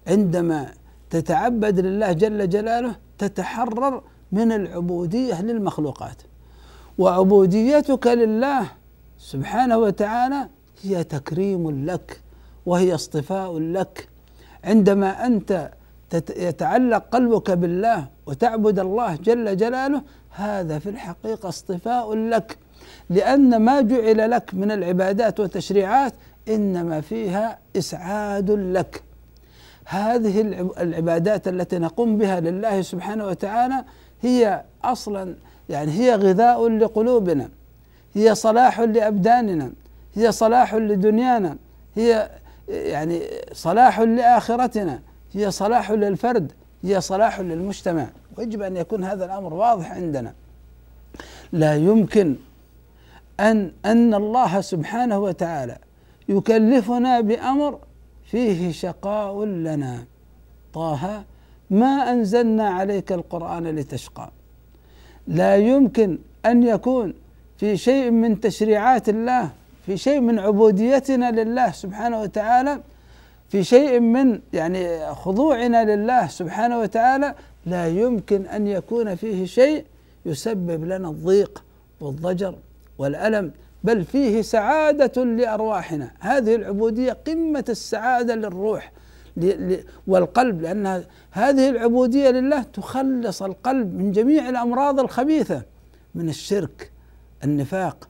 عندما 0.08 0.74
تتعبد 1.10 1.79
لله 1.79 2.12
جل 2.12 2.50
جلاله 2.50 2.96
تتحرر 3.17 4.03
من 4.32 4.51
العبودية 4.51 5.41
للمخلوقات. 5.41 6.22
وعبوديتك 6.98 8.08
لله 8.08 8.68
سبحانه 9.18 9.78
وتعالى 9.78 10.50
هي 10.84 11.04
تكريم 11.04 11.86
لك 11.86 12.22
وهي 12.66 12.96
اصطفاء 12.96 13.60
لك. 13.60 14.08
عندما 14.64 15.26
أنت 15.26 15.72
يتعلق 16.38 17.04
قلبك 17.12 17.52
بالله 17.52 18.08
وتعبد 18.26 18.80
الله 18.80 19.16
جل 19.16 19.58
جلاله 19.58 20.02
هذا 20.30 20.80
في 20.80 20.90
الحقيقة 20.90 21.50
اصطفاء 21.50 22.14
لك. 22.14 22.58
لأن 23.10 23.58
ما 23.62 23.82
جعل 23.82 24.32
لك 24.32 24.54
من 24.54 24.72
العبادات 24.72 25.40
والتشريعات 25.40 26.14
إنما 26.48 27.02
فيها 27.02 27.60
إسعاد 27.78 28.52
لك. 28.52 29.04
هذه 29.86 30.42
العبادات 30.80 31.48
التي 31.48 31.78
نقوم 31.80 32.18
بها 32.18 32.40
لله 32.40 32.82
سبحانه 32.82 33.26
وتعالى 33.26 33.84
هي 34.22 34.64
أصلا 34.84 35.36
يعني 35.70 35.91
هي 35.91 36.15
غذاء 36.15 36.67
لقلوبنا 36.70 37.50
هي 38.13 38.36
صلاح 38.36 38.79
لأبداننا 38.79 39.72
هي 40.15 40.32
صلاح 40.32 40.75
لدنيانا 40.75 41.58
هي 41.96 42.29
يعني 42.67 43.22
صلاح 43.53 44.00
لآخرتنا 44.00 45.00
هي 45.34 45.51
صلاح 45.51 45.91
للفرد 45.91 46.51
هي 46.84 47.01
صلاح 47.01 47.39
للمجتمع. 47.39 48.08
ويجب 48.38 48.62
أن 48.62 48.77
يكون 48.77 49.03
هذا 49.03 49.25
الأمر 49.25 49.53
واضح 49.53 49.91
عندنا. 49.91 50.34
لا 51.51 51.75
يمكن 51.75 52.36
أن 53.39 53.72
أن 53.86 54.13
الله 54.13 54.62
سبحانه 54.62 55.20
وتعالى 55.20 55.77
يكلفنا 56.29 57.22
بأمر 57.22 57.79
فيه 58.25 58.72
شقاء 58.72 59.46
لنا. 59.46 60.03
طه 60.74 61.24
ما 61.70 62.12
أنزلنا 62.12 62.70
عليك 62.70 63.12
القرآن 63.12 63.67
لتشقى. 63.67 64.32
لا 65.27 65.56
يمكن 65.56 66.18
أن 66.46 66.63
يكون 66.63 67.13
في 67.58 67.77
شيء 67.77 68.12
من 68.12 68.39
تشريعات 68.39 69.10
الله 69.10 69.50
في 69.86 69.98
شيء 69.98 70.20
من 70.20 70.39
عبوديتنا 70.39 71.32
لله 71.32 71.72
سبحانه 71.72 72.22
وتعالى 72.22 72.80
في 73.50 73.63
شيء 73.63 74.00
من 74.00 74.39
يعني 74.53 75.13
خضوعنا 75.13 75.96
لله 75.96 76.27
سبحانه 76.27 76.80
وتعالى 76.80 77.36
لا 77.65 77.88
يمكن 77.88 78.46
أن 78.46 78.68
يكون 78.68 79.15
فيه 79.15 79.46
شيء 79.46 79.86
يسبب 80.25 80.84
لنا 80.84 81.10
الضيق 81.10 81.63
والضجر 82.01 82.56
والألم 82.98 83.51
بل 83.84 84.06
فيه 84.06 84.42
سعادة 84.42 85.24
لأرواحنا. 85.24 86.12
هذه 86.20 86.56
العبودية 86.56 87.13
قمة 87.27 87.65
السعادة 87.70 88.36
للروح. 88.36 88.92
والقلب 90.08 90.62
لأن 90.62 91.04
هذه 91.32 91.70
العبودية 91.70 92.30
لله 92.30 92.63
تخلص 92.63 93.44
القلب 93.44 93.96
من 93.96 94.12
جميع 94.12 94.50
الأمراض 94.50 95.00
الخبيثة 95.00 95.62
من 96.16 96.30
الشرك 96.30 96.92
النفاق. 97.44 98.10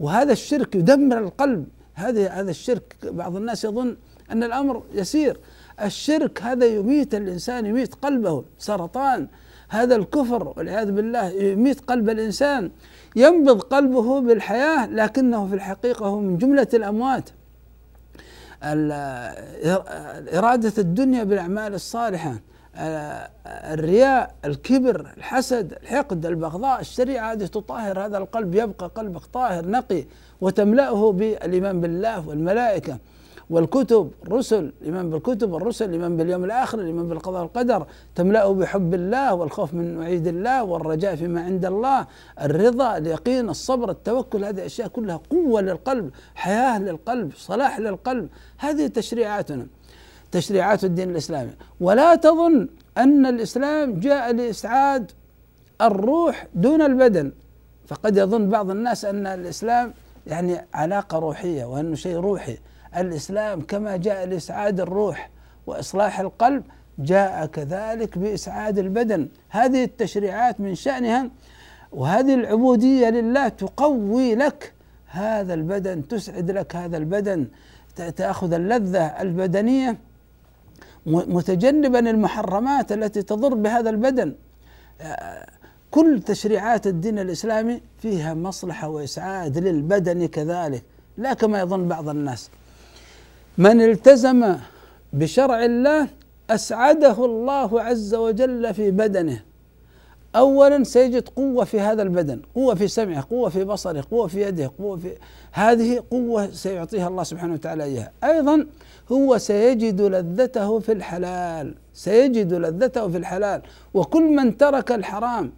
وهذا 0.00 0.32
الشرك 0.32 0.74
يدمر 0.74 1.18
القلب. 1.18 1.66
هذا 1.94 2.28
هذا 2.28 2.50
الشرك 2.50 2.96
بعض 3.02 3.36
الناس 3.36 3.64
يظن 3.64 3.96
أن 4.30 4.42
الأمر 4.42 4.82
يسير. 4.94 5.40
الشرك 5.84 6.42
هذا 6.42 6.66
يميت 6.66 7.14
الإنسان 7.14 7.66
يميت 7.66 7.94
قلبه 7.94 8.44
سرطان. 8.58 9.28
هذا 9.68 9.96
الكفر 9.96 10.52
والعياذ 10.56 10.92
بالله 10.92 11.28
يميت 11.28 11.80
قلب 11.80 12.10
الإنسان. 12.10 12.70
ينبض 13.16 13.60
قلبه 13.60 14.20
بالحياة 14.20 14.86
لكنه 14.86 15.46
في 15.46 15.54
الحقيقة 15.54 16.06
هو 16.06 16.20
من 16.20 16.38
جملة 16.38 16.68
الأموات. 16.74 17.30
إرادة 20.38 20.72
الدنيا 20.78 21.24
بالأعمال 21.24 21.74
الصالحة. 21.74 22.34
الرياء 23.46 24.34
الكبر 24.44 25.06
الحسد 25.16 25.72
الحقد 25.82 26.26
البغضاء. 26.26 26.80
الشريعة 26.80 27.32
هذه 27.32 27.46
تطهر 27.46 28.06
هذا 28.06 28.18
القلب 28.18 28.54
يبقى 28.54 28.90
قلبك 28.94 29.24
طاهر 29.24 29.66
نقي 29.68 30.04
وتملأه 30.40 31.12
بالإيمان 31.12 31.80
بالله 31.80 32.28
والملائكة. 32.28 32.98
والكتب 33.50 34.10
الرسل 34.26 34.72
الإيمان 34.80 35.10
بالكتب 35.10 35.52
والرسل 35.52 35.84
الإيمان 35.84 36.16
باليوم 36.16 36.44
الآخر 36.44 36.78
الإيمان 36.78 37.08
بالقضاء 37.08 37.42
والقدر 37.42 37.86
تملأه 38.14 38.54
بحب 38.54 38.94
الله 38.94 39.34
والخوف 39.34 39.74
من 39.74 39.96
وعيد 39.98 40.26
الله 40.26 40.64
والرجاء 40.64 41.16
فيما 41.16 41.40
عند 41.42 41.64
الله 41.64 42.06
الرضا 42.40 42.96
اليقين 42.96 43.48
الصبر 43.48 43.90
التوكل 43.90 44.44
هذه 44.44 44.66
أشياء 44.66 44.88
كلها 44.88 45.20
قوة 45.30 45.60
للقلب 45.60 46.10
حياة 46.34 46.78
للقلب 46.78 47.32
صلاح 47.36 47.78
للقلب. 47.80 48.28
هذه 48.58 48.86
تشريعاتنا 48.86 49.66
تشريعات 50.32 50.84
الدين 50.84 51.10
الإسلامي. 51.10 51.50
ولا 51.80 52.14
تظن 52.14 52.68
أن 52.98 53.26
الإسلام 53.26 54.00
جاء 54.00 54.32
لإسعاد 54.32 55.12
الروح 55.80 56.46
دون 56.54 56.82
البدن. 56.82 57.32
فقد 57.86 58.16
يظن 58.16 58.48
بعض 58.48 58.70
الناس 58.70 59.04
أن 59.04 59.26
الإسلام 59.26 59.94
يعني 60.26 60.64
علاقة 60.74 61.18
روحية 61.18 61.64
وأنه 61.64 61.94
شيء 61.94 62.16
روحي. 62.16 62.58
الإسلام 63.00 63.60
كما 63.60 63.96
جاء 63.96 64.26
لإسعاد 64.26 64.80
الروح 64.80 65.30
وإصلاح 65.66 66.20
القلب 66.20 66.62
جاء 66.98 67.46
كذلك 67.46 68.18
بإسعاد 68.18 68.78
البدن. 68.78 69.28
هذه 69.48 69.84
التشريعات 69.84 70.60
من 70.60 70.74
شأنها 70.74 71.30
وهذه 71.92 72.34
العبودية 72.34 73.08
لله 73.10 73.48
تقوي 73.48 74.34
لك 74.34 74.72
هذا 75.06 75.54
البدن 75.54 76.08
تسعد 76.08 76.50
لك 76.50 76.76
هذا 76.76 76.96
البدن 76.96 77.46
تأخذ 78.16 78.52
اللذة 78.52 79.06
البدنية 79.06 79.98
متجنبا 81.06 81.98
المحرمات 81.98 82.92
التي 82.92 83.22
تضر 83.22 83.54
بهذا 83.54 83.90
البدن. 83.90 84.34
كل 85.90 86.22
تشريعات 86.22 86.86
الدين 86.86 87.18
الإسلامي 87.18 87.80
فيها 87.98 88.34
مصلحة 88.34 88.88
وإسعاد 88.88 89.58
للبدن 89.58 90.26
كذلك 90.26 90.82
لا 91.16 91.34
كما 91.34 91.60
يظن 91.60 91.88
بعض 91.88 92.08
الناس. 92.08 92.50
من 93.58 93.80
التزم 93.80 94.56
بشرع 95.12 95.64
الله 95.64 96.08
أسعده 96.50 97.24
الله 97.24 97.82
عز 97.82 98.14
وجل 98.14 98.74
في 98.74 98.90
بدنه. 98.90 99.42
اولا 100.36 100.84
سيجد 100.84 101.28
قوة 101.28 101.64
في 101.64 101.80
هذا 101.80 102.02
البدن 102.02 102.40
قوة 102.54 102.74
في 102.74 102.88
سمعه 102.88 103.26
قوة 103.30 103.48
في 103.48 103.64
بصره 103.64 104.04
قوة 104.10 104.26
في 104.26 104.42
يده 104.42 104.70
قوة 104.78 104.96
في 104.96 105.12
هذه 105.52 106.02
قوة 106.10 106.50
سيعطيها 106.50 107.08
الله 107.08 107.22
سبحانه 107.22 107.52
وتعالى 107.54 107.84
إياها. 107.84 108.12
أيضا 108.24 108.66
هو 109.12 109.38
سيجد 109.38 110.00
لذته 110.00 110.78
في 110.78 110.92
الحلال 110.92 111.74
سيجد 111.94 112.54
لذته 112.54 113.08
في 113.08 113.16
الحلال. 113.16 113.62
وكل 113.94 114.22
من 114.22 114.56
ترك 114.56 114.92
الحرام 114.92 115.52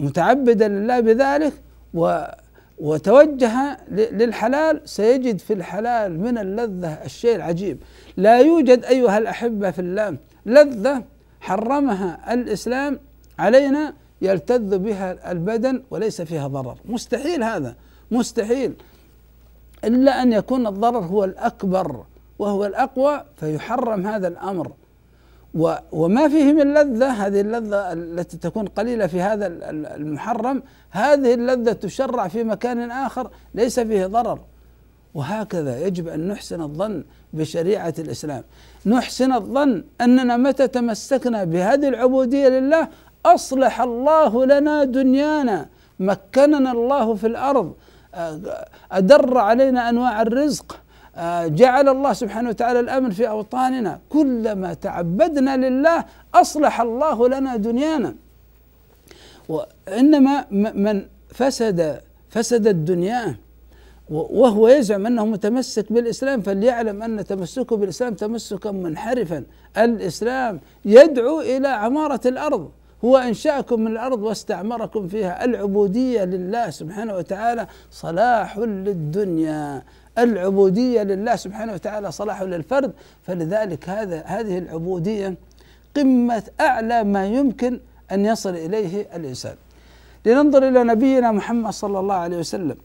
متعبدا 0.00 0.68
لله 0.68 1.00
بذلك 1.00 1.52
و 1.94 2.24
وتوجه 2.78 3.78
للحلال 3.90 4.80
سيجد 4.84 5.38
في 5.38 5.52
الحلال 5.52 6.20
من 6.20 6.38
اللذة 6.38 6.92
الشيء 6.92 7.36
العجيب. 7.36 7.82
لا 8.16 8.38
يوجد 8.38 8.84
أيها 8.84 9.18
الأحبة 9.18 9.70
في 9.70 9.78
الله 9.78 10.16
لذة 10.46 11.04
حرمها 11.40 12.34
الإسلام 12.34 13.00
علينا 13.38 13.94
يلتذ 14.22 14.78
بها 14.78 15.32
البدن 15.32 15.82
وليس 15.90 16.22
فيها 16.22 16.46
ضرر. 16.48 16.78
مستحيل 16.84 17.42
هذا 17.42 17.74
مستحيل. 18.10 18.74
إلا 19.84 20.22
أن 20.22 20.32
يكون 20.32 20.66
الضرر 20.66 21.04
هو 21.04 21.24
الأكبر 21.24 22.04
وهو 22.38 22.66
الأقوى 22.66 23.24
فيحرم 23.36 24.06
هذا 24.06 24.28
الأمر. 24.28 24.72
وما 25.92 26.28
فيه 26.28 26.52
من 26.52 26.74
لذة 26.74 27.10
هذه 27.10 27.40
اللذة 27.40 27.92
التي 27.92 28.36
تكون 28.36 28.66
قليلة 28.66 29.06
في 29.06 29.20
هذا 29.20 29.46
المحرم 29.70 30.62
هذه 30.90 31.34
اللذة 31.34 31.72
تشرع 31.72 32.28
في 32.28 32.44
مكان 32.44 32.90
آخر 32.90 33.30
ليس 33.54 33.80
فيه 33.80 34.06
ضرر. 34.06 34.40
وهكذا 35.14 35.86
يجب 35.86 36.08
أن 36.08 36.28
نحسن 36.28 36.60
الظن 36.62 37.04
بشريعة 37.32 37.94
الإسلام. 37.98 38.42
نحسن 38.86 39.32
الظن 39.32 39.84
أننا 40.00 40.36
متى 40.36 40.68
تمسكنا 40.68 41.44
بهذه 41.44 41.88
العبودية 41.88 42.48
لله؟ 42.48 42.88
أصلح 43.26 43.80
الله 43.80 44.46
لنا 44.46 44.84
دنيانا 44.84 45.66
مكننا 46.00 46.72
الله 46.72 47.14
في 47.14 47.26
الأرض 47.26 47.74
أدر 48.92 49.38
علينا 49.38 49.88
أنواع 49.88 50.22
الرزق. 50.22 50.80
جعل 51.60 51.88
الله 51.88 52.12
سبحانه 52.12 52.48
وتعالى 52.48 52.80
الأمن 52.80 53.10
في 53.10 53.28
أوطاننا. 53.28 54.00
كلما 54.08 54.74
تعبدنا 54.74 55.56
لله 55.56 56.04
أصلح 56.34 56.80
الله 56.80 57.28
لنا 57.28 57.56
دنيانا. 57.56 58.14
وإنما 59.48 60.44
من 60.50 61.06
فسد 61.28 62.00
فسدت 62.28 62.74
دنياه 62.74 63.34
وهو 64.10 64.68
يزعم 64.68 65.06
أنه 65.06 65.26
متمسك 65.26 65.92
بالإسلام 65.92 66.40
فليعلم 66.42 67.02
أن 67.02 67.24
تمسكه 67.24 67.76
بالإسلام 67.76 68.14
تمسكا 68.14 68.70
منحرفا. 68.70 69.44
الإسلام 69.78 70.60
يدعو 70.84 71.40
إلى 71.40 71.68
عمارة 71.68 72.20
الأرض. 72.26 72.70
هو 73.04 73.16
أنشأكم 73.16 73.80
من 73.80 73.86
الأرض 73.86 74.22
واستعمركم 74.22 75.08
فيها. 75.08 75.44
العبودية 75.44 76.24
لله 76.24 76.70
سبحانه 76.70 77.16
وتعالى 77.16 77.66
صلاح 77.90 78.58
للدنيا. 78.58 79.82
العبودية 80.18 81.02
لله 81.02 81.36
سبحانه 81.36 81.72
وتعالى 81.72 82.12
صلاح 82.12 82.42
للفرد 82.42 82.92
فلذلك 83.22 83.88
هذا 83.88 84.22
هذه 84.26 84.58
العبودية 84.58 85.34
قمة 85.96 86.42
أعلى 86.60 87.04
ما 87.04 87.26
يمكن 87.26 87.80
أن 88.12 88.24
يصل 88.24 88.50
إليه 88.50 89.06
الإنسان. 89.14 89.54
لننظر 90.26 90.68
إلى 90.68 90.84
نبينا 90.84 91.32
محمد 91.32 91.72
صلى 91.72 92.00
الله 92.00 92.14
عليه 92.14 92.38
وسلم. 92.38 92.76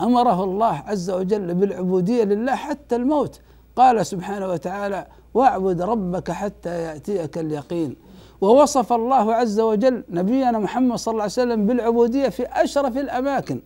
أمره 0.00 0.44
الله 0.44 0.82
عز 0.86 1.10
وجل 1.10 1.54
بالعبودية 1.54 2.24
لله 2.24 2.54
حتى 2.54 2.96
الموت. 2.96 3.40
قال 3.76 4.06
سبحانه 4.06 4.48
وتعالى 4.48 5.06
واعبد 5.34 5.82
ربك 5.82 6.30
حتى 6.30 6.82
يأتيك 6.82 7.38
اليقين 7.38 7.96
ووصف 8.40 8.92
الله 8.92 9.34
عز 9.34 9.60
وجل 9.60 10.04
نبينا 10.10 10.58
محمد 10.58 10.96
صلى 10.96 11.12
الله 11.12 11.22
عليه 11.22 11.32
وسلم 11.32 11.66
بالعبودية 11.66 12.28
في 12.28 12.46
أشرف 12.46 12.98
الأماكن. 12.98 13.60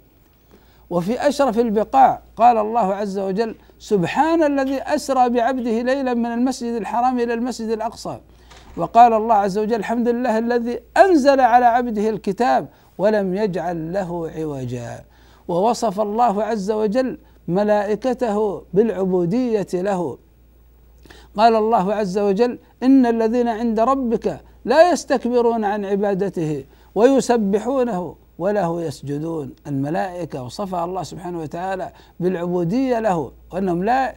وفي 0.93 1.29
أشرف 1.29 1.59
البقاع 1.59 2.23
قال 2.37 2.57
الله 2.59 2.95
عز 2.95 3.19
وجل 3.19 3.55
سبحان 3.79 4.43
الذي 4.43 4.83
أسرى 4.83 5.29
بعبده 5.29 5.83
ليلا 5.83 6.15
من 6.15 6.27
المسجد 6.27 6.75
الحرام 6.75 7.19
إلى 7.19 7.35
المسجد 7.35 7.69
الأقصى. 7.69 8.21
وقال 8.77 9.13
الله 9.13 9.35
عز 9.35 9.59
وجل 9.59 9.75
الحمد 9.75 10.09
لله 10.09 10.39
الذي 10.39 10.81
أنزل 10.97 11.41
على 11.41 11.65
عبده 11.67 12.09
الكتاب 12.09 12.69
ولم 12.99 13.35
يجعل 13.35 13.93
له 13.93 14.31
عوجا. 14.37 15.05
ووصف 15.49 16.01
الله 16.01 16.43
عز 16.45 16.71
وجل 16.71 17.19
ملائكته 17.49 18.63
بالعبودية 18.75 19.67
له. 19.75 20.19
قال 21.37 21.57
الله 21.57 21.95
عز 21.95 22.19
وجل 22.19 22.59
إن 22.83 23.07
الذين 23.07 23.49
عند 23.49 23.81
ربك 23.81 24.41
لا 24.65 24.91
يستكبرون 24.91 25.65
عن 25.65 25.85
عبادته 25.85 26.65
ويسبحونه 26.95 28.22
وله 28.43 28.83
يسجدون. 28.83 29.55
الملائكة 29.67 30.43
وصفها 30.43 30.85
الله 30.85 31.03
سبحانه 31.03 31.41
وتعالى 31.41 31.93
بالعبودية 32.21 32.99
له 32.99 33.33
وأنهم 33.53 33.85
لا 33.85 34.15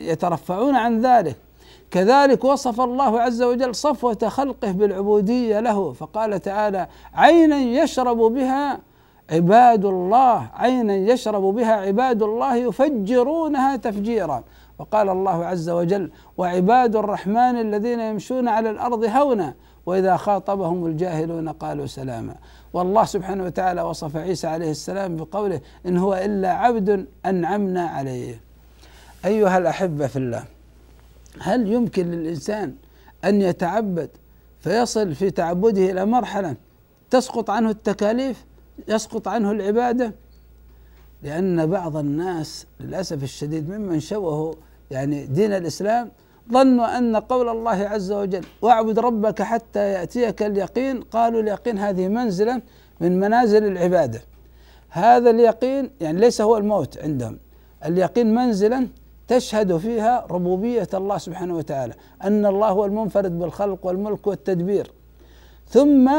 يترفعون 0.00 0.74
عن 0.76 1.00
ذلك. 1.00 1.36
كذلك 1.90 2.44
وصف 2.44 2.80
الله 2.80 3.20
عز 3.20 3.42
وجل 3.42 3.74
صفوة 3.74 4.28
خلقه 4.28 4.70
بالعبودية 4.72 5.60
له. 5.60 5.92
فقال 5.92 6.42
تعالى 6.42 6.88
عينا 7.14 7.58
يشرب 7.58 8.16
بها 8.16 8.78
عباد 9.30 9.84
الله 9.84 10.48
عينا 10.54 10.94
يشرب 10.96 11.42
بها 11.42 11.72
عباد 11.72 12.22
الله 12.22 12.56
يفجرونها 12.56 13.76
تفجيرا. 13.76 14.44
وقال 14.78 15.08
الله 15.08 15.44
عز 15.44 15.70
وجل 15.70 16.10
وعباد 16.36 16.96
الرحمن 16.96 17.60
الذين 17.60 18.00
يمشون 18.00 18.48
على 18.48 18.70
الأرض 18.70 19.04
هونا 19.04 19.54
وإذا 19.86 20.16
خاطبهم 20.16 20.86
الجاهلون 20.86 21.48
قالوا 21.48 21.86
سلاما. 21.86 22.34
والله 22.72 23.04
سبحانه 23.04 23.44
وتعالى 23.44 23.82
وصف 23.82 24.16
عيسى 24.16 24.46
عليه 24.46 24.70
السلام 24.70 25.16
بقوله 25.16 25.60
إن 25.86 25.96
هو 25.96 26.14
إلا 26.14 26.50
عبد 26.52 27.06
أنعمنا 27.26 27.86
عليه. 27.86 28.40
أيها 29.24 29.58
الأحبة 29.58 30.06
في 30.06 30.16
الله 30.16 30.44
هل 31.40 31.72
يمكن 31.72 32.10
للإنسان 32.10 32.74
أن 33.24 33.42
يتعبد 33.42 34.10
فيصل 34.60 35.14
في 35.14 35.30
تعبده 35.30 35.90
إلى 35.90 36.06
مرحلة 36.06 36.56
تسقط 37.10 37.50
عنه 37.50 37.70
التكاليف 37.70 38.44
يسقط 38.88 39.28
عنه 39.28 39.50
العبادة؟ 39.50 40.14
لأن 41.22 41.66
بعض 41.66 41.96
الناس 41.96 42.66
للأسف 42.80 43.22
الشديد 43.22 43.68
ممن 43.68 44.00
شوهوا 44.00 44.54
يعني 44.90 45.26
دين 45.26 45.52
الإسلام 45.52 46.10
ظنوا 46.52 46.98
أن 46.98 47.16
قول 47.16 47.48
الله 47.48 47.88
عز 47.88 48.12
وجل 48.12 48.44
واعبد 48.62 48.98
ربك 48.98 49.42
حتى 49.42 49.92
يأتيك 49.92 50.42
اليقين 50.42 51.00
قالوا 51.00 51.40
اليقين 51.40 51.78
هذه 51.78 52.08
منزلة 52.08 52.62
من 53.00 53.20
منازل 53.20 53.64
العبادة. 53.64 54.20
هذا 54.88 55.30
اليقين 55.30 55.90
يعني 56.00 56.20
ليس 56.20 56.40
هو 56.40 56.56
الموت 56.56 56.98
عندهم. 56.98 57.38
اليقين 57.84 58.34
منزلا 58.34 58.88
تشهد 59.28 59.76
فيها 59.76 60.26
ربوبية 60.30 60.88
الله 60.94 61.18
سبحانه 61.18 61.56
وتعالى 61.56 61.94
أن 62.24 62.46
الله 62.46 62.68
هو 62.68 62.84
المنفرد 62.84 63.38
بالخلق 63.38 63.86
والملك 63.86 64.26
والتدبير. 64.26 64.92
ثم 65.68 66.10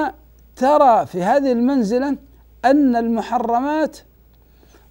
ترى 0.55 1.05
في 1.05 1.23
هذه 1.23 1.51
المنزلة 1.51 2.17
أن 2.65 2.95
المحرمات 2.95 3.97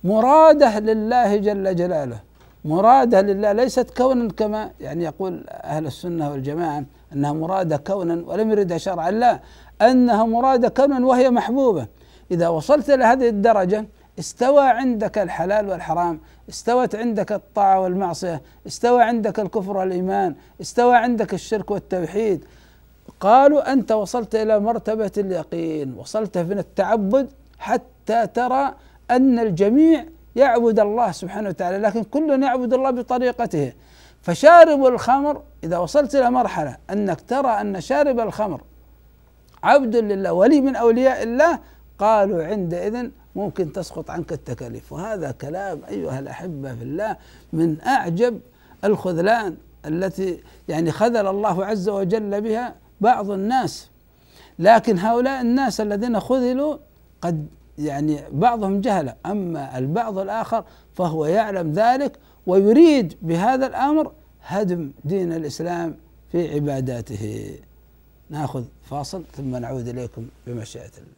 مرادة 0.05 0.79
لله 0.79 1.37
جل 1.37 1.77
جلاله. 1.77 2.26
مرادة 2.67 3.21
لله 3.21 3.53
ليست 3.53 3.91
كونا 3.91 4.33
كما 4.33 4.71
يعني 4.81 5.05
يقول 5.05 5.45
أهل 5.49 5.87
السنة 5.87 6.31
والجماعة 6.31 6.85
أنها 7.13 7.33
مرادة 7.33 7.77
كونا 7.77 8.23
ولم 8.27 8.51
يردها 8.51 8.79
شرعا 8.79 9.11
لا 9.11 9.41
أنها 9.83 10.25
مرادة 10.25 10.69
كونا 10.69 11.07
وهي 11.07 11.31
محبوبة. 11.31 11.87
إذا 12.31 12.49
وصلت 12.49 12.91
إلى 12.91 13.05
هذه 13.05 13.29
الدرجة 13.29 13.85
استوى 14.19 14.65
عندك 14.65 15.19
الحلال 15.19 15.69
والحرام 15.69 16.21
استوت 16.49 16.95
عندك 16.95 17.33
الطاعة 17.33 17.81
والمعصية 17.81 18.43
استوى 18.67 19.03
عندك 19.03 19.41
الكفر 19.41 19.77
والإيمان 19.77 20.35
استوى 20.61 20.97
عندك 20.97 21.35
الشرك 21.35 21.71
والتوحيد. 21.71 22.45
قالوا 23.21 23.73
أنت 23.73 23.93
وصلت 23.93 24.35
إلى 24.35 24.61
مرتبة 24.61 25.11
اليقين 25.19 25.95
وصلت 25.99 26.39
من 26.39 26.59
التعبد 26.59 27.29
حتى 27.59 28.27
ترى 28.27 28.75
أن 29.11 29.39
الجميع 29.39 30.05
يعبد 30.37 30.81
الله 30.81 31.13
سبحانه 31.13 31.49
وتعالى 31.49 31.79
لكن 31.79 32.05
كل 32.05 32.43
يعبد 32.43 32.75
الله 32.75 32.91
بطريقته. 32.91 33.73
فشارب 34.23 34.87
الخمر 34.87 35.43
إذا 35.65 35.79
وصلت 35.79 36.15
إلى 36.15 36.31
مرحلة 36.31 36.77
أنك 36.91 37.21
ترى 37.21 37.49
أن 37.49 37.81
شارب 37.81 38.21
الخمر 38.21 38.61
عبد 39.63 39.97
لله 39.97 40.33
ولي 40.33 40.61
من 40.61 40.77
أولياء 40.77 41.23
الله 41.23 41.59
قالوا 41.99 42.45
عندئذ 42.45 43.09
ممكن 43.37 43.73
تسقط 43.73 44.11
عنك 44.11 44.33
التكاليف. 44.33 44.93
وهذا 44.93 45.31
كلام 45.31 45.81
أيها 45.89 46.19
الأحبة 46.19 46.75
في 46.75 46.83
الله 46.83 47.17
من 47.53 47.81
أعجب 47.87 48.41
الخذلان 48.85 49.57
التي 49.87 50.41
يعني 50.69 50.91
خذل 50.93 51.27
الله 51.27 51.65
عز 51.65 51.89
وجل 51.89 52.41
بها 52.41 52.75
بعض 53.01 53.31
الناس. 53.31 53.91
لكن 54.59 54.99
هؤلاء 54.99 55.41
الناس 55.41 55.81
الذين 55.81 56.21
خذلوا 56.21 56.77
قد 57.21 57.47
يعني 57.79 58.21
بعضهم 58.33 58.81
جهل 58.81 59.15
أما 59.27 59.79
البعض 59.79 60.19
الآخر 60.19 60.65
فهو 60.95 61.27
يعلم 61.27 61.73
ذلك 61.73 62.19
ويريد 62.47 63.15
بهذا 63.23 63.67
الأمر 63.67 64.13
هدم 64.43 64.93
دين 65.05 65.33
الإسلام 65.33 65.97
في 66.33 66.55
عباداته. 66.55 67.59
ناخذ 68.31 68.65
فاصل 68.83 69.25
ثم 69.37 69.57
نعود 69.57 69.89
إليكم 69.89 70.27
بمشيئة 70.47 70.91
الله. 70.99 71.17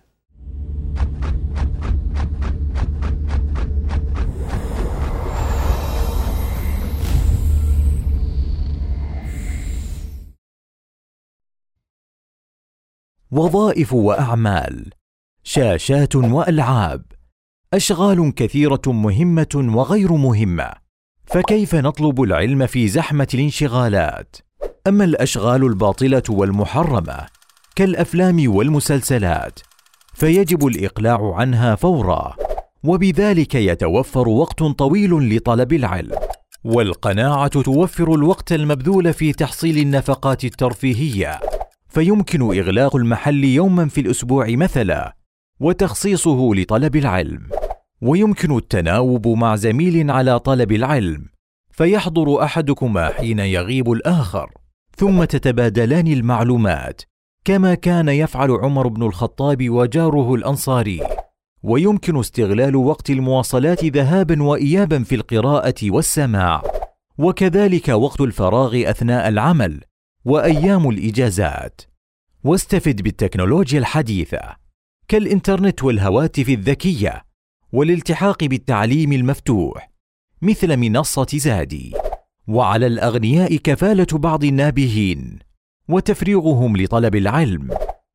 وظائف 13.31 13.92
وأعمال. 13.92 14.97
شاشات 15.50 16.16
وألعاب. 16.16 17.02
أشغال 17.74 18.34
كثيرة 18.34 18.82
مهمة 18.87 19.48
وغير 19.54 20.12
مهمة. 20.12 20.72
فكيف 21.26 21.74
نطلب 21.74 22.22
العلم 22.22 22.66
في 22.66 22.88
زحمة 22.88 23.28
الانشغالات؟ 23.34 24.37
أما 24.87 25.04
الأشغال 25.04 25.64
الباطلة 25.64 26.22
والمحرمة 26.28 27.26
كالأفلام 27.76 28.56
والمسلسلات 28.56 29.61
فيجب 30.14 30.66
الإقلاع 30.66 31.34
عنها 31.34 31.74
فورا 31.74 32.37
وبذلك 32.84 33.54
يتوفر 33.54 34.28
وقت 34.28 34.62
طويل 34.62 35.37
لطلب 35.37 35.72
العلم. 35.72 36.18
والقناعة 36.64 37.62
توفر 37.62 38.14
الوقت 38.14 38.52
المبذول 38.52 39.12
في 39.12 39.32
تحصيل 39.32 39.78
النفقات 39.78 40.44
الترفيهية 40.44 41.40
فيمكن 41.88 42.42
إغلاق 42.42 42.96
المحل 42.96 43.44
يوما 43.44 43.88
في 43.88 44.00
الأسبوع 44.00 44.46
مثلا. 44.48 45.18
وتخصيصه 45.61 46.55
لطلب 46.55 46.97
العلم. 46.97 47.49
ويمكن 48.01 48.57
التناوب 48.57 49.29
مع 49.29 49.57
زميل 49.57 50.11
على 50.11 50.38
طلب 50.38 50.73
العلم 50.73 51.29
فيحضر 51.71 52.42
أحدكما 52.42 53.09
حين 53.09 53.38
يغيب 53.38 53.92
الآخر. 53.92 54.51
ثم 54.97 55.25
تتبادلان 55.25 56.07
المعلومات 56.07 57.03
كما 57.44 57.75
كان 57.75 58.09
يفعل 58.09 58.51
عمر 58.51 58.88
بن 58.88 59.03
الخطاب 59.03 59.71
وجاره 59.71 60.35
الأنصاري. 60.35 61.01
ويمكن 61.62 62.18
استغلال 62.18 62.77
وقت 62.77 63.11
المواصلات 63.11 63.85
ذهابا 63.85 64.42
وايابا 64.42 65.03
في 65.03 65.14
القراءة 65.14 65.75
والسماع. 65.85 66.62
وكذلك 67.18 67.88
وقت 67.88 68.21
الفراغ 68.21 68.90
أثناء 68.90 69.29
العمل 69.29 69.81
وأيام 70.25 70.88
الإجازات. 70.88 71.81
واستفد 72.44 73.03
بالتكنولوجيا 73.03 73.79
الحديثة. 73.79 74.67
كالإنترنت 75.09 75.85
والهواتف 75.85 76.49
الذكية 76.49 77.25
والالتحاق 77.73 78.44
بالتعليم 78.44 79.12
المفتوح 79.12 79.90
مثل 80.42 80.77
منصة 80.77 81.27
زادي. 81.35 81.94
وعلى 82.49 82.87
الأغنياء 82.87 83.57
كفالة 83.57 84.07
بعض 84.12 84.44
النابهين 84.44 85.38
وتفريغهم 85.88 86.77
لطلب 86.77 87.16
العلم. 87.16 87.71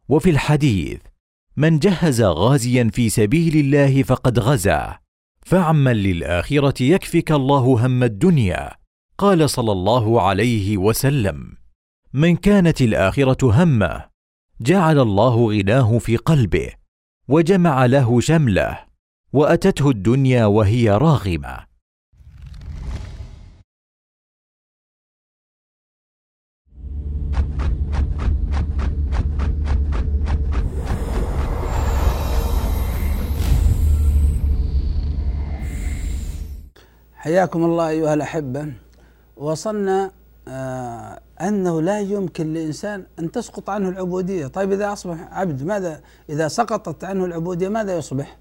وفي 0.10 0.30
الحديث 0.30 1.00
من 1.58 1.80
جهز 1.80 2.22
غازيا 2.22 2.90
في 2.94 3.10
سبيل 3.10 3.58
الله 3.58 4.04
فقد 4.04 4.40
غزا. 4.40 5.00
فاعمل 5.46 6.04
للآخرة 6.04 6.84
يكفك 6.84 7.32
الله 7.32 7.86
هم 7.86 8.04
الدنيا. 8.04 8.72
قال 9.18 9.50
صلى 9.50 9.72
الله 9.72 10.22
عليه 10.22 10.78
وسلم. 10.78 11.58
من 12.14 12.36
كانت 12.36 12.82
الآخرة 12.82 13.64
همة 13.64 14.06
جعل 14.62 15.00
الله 15.00 15.48
غناه 15.48 15.98
في 15.98 16.18
قلبه. 16.18 16.83
وجمع 17.28 17.86
له 17.86 18.20
شمله 18.20 18.80
وأتته 19.34 19.90
الدنيا 19.90 20.46
وهي 20.46 20.90
راغمة. 20.90 21.58
حياكم 37.16 37.64
الله 37.64 37.90
أيها 37.90 38.14
الأحبة. 38.14 38.74
وصلنا 39.38 40.12
آه 40.48 41.23
أنه 41.44 41.82
لا 41.82 42.00
يمكن 42.00 42.54
لإنسان 42.54 43.06
أن 43.20 43.32
تسقط 43.32 43.70
عنه 43.70 43.90
العبودية. 43.90 44.48
طيب 44.48 44.72
إذا 44.72 44.94
أصبح 44.94 45.18
عبد 45.32 45.64
ماذا؟ 45.64 46.02
إذا 46.30 46.48
سقطت 46.48 47.04
عنه 47.04 47.26
العبودية 47.26 47.70
ماذا 47.70 47.98
يصبح؟ 47.98 48.38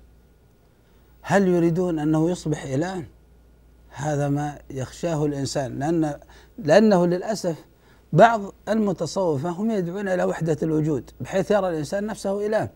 هل 1.23 1.49
يريدون 1.49 1.99
أنه 1.99 2.31
يصبح 2.31 2.65
إله 2.65 3.05
هذا 3.91 4.29
ما 4.29 4.59
يخشاه 4.71 5.27
الإنسان. 5.27 5.79
لأن 5.79 6.15
لأنه 6.59 7.07
للأسف 7.07 7.57
بعض 8.12 8.41
المتصوفة 8.69 9.49
هم 9.49 9.71
يدعون 9.71 10.09
إلى 10.09 10.25
وحدة 10.25 10.57
الوجود 10.62 11.11
بحيث 11.21 11.51
يرى 11.51 11.69
الإنسان 11.69 12.07
نفسه 12.07 12.47
إله 12.47 12.69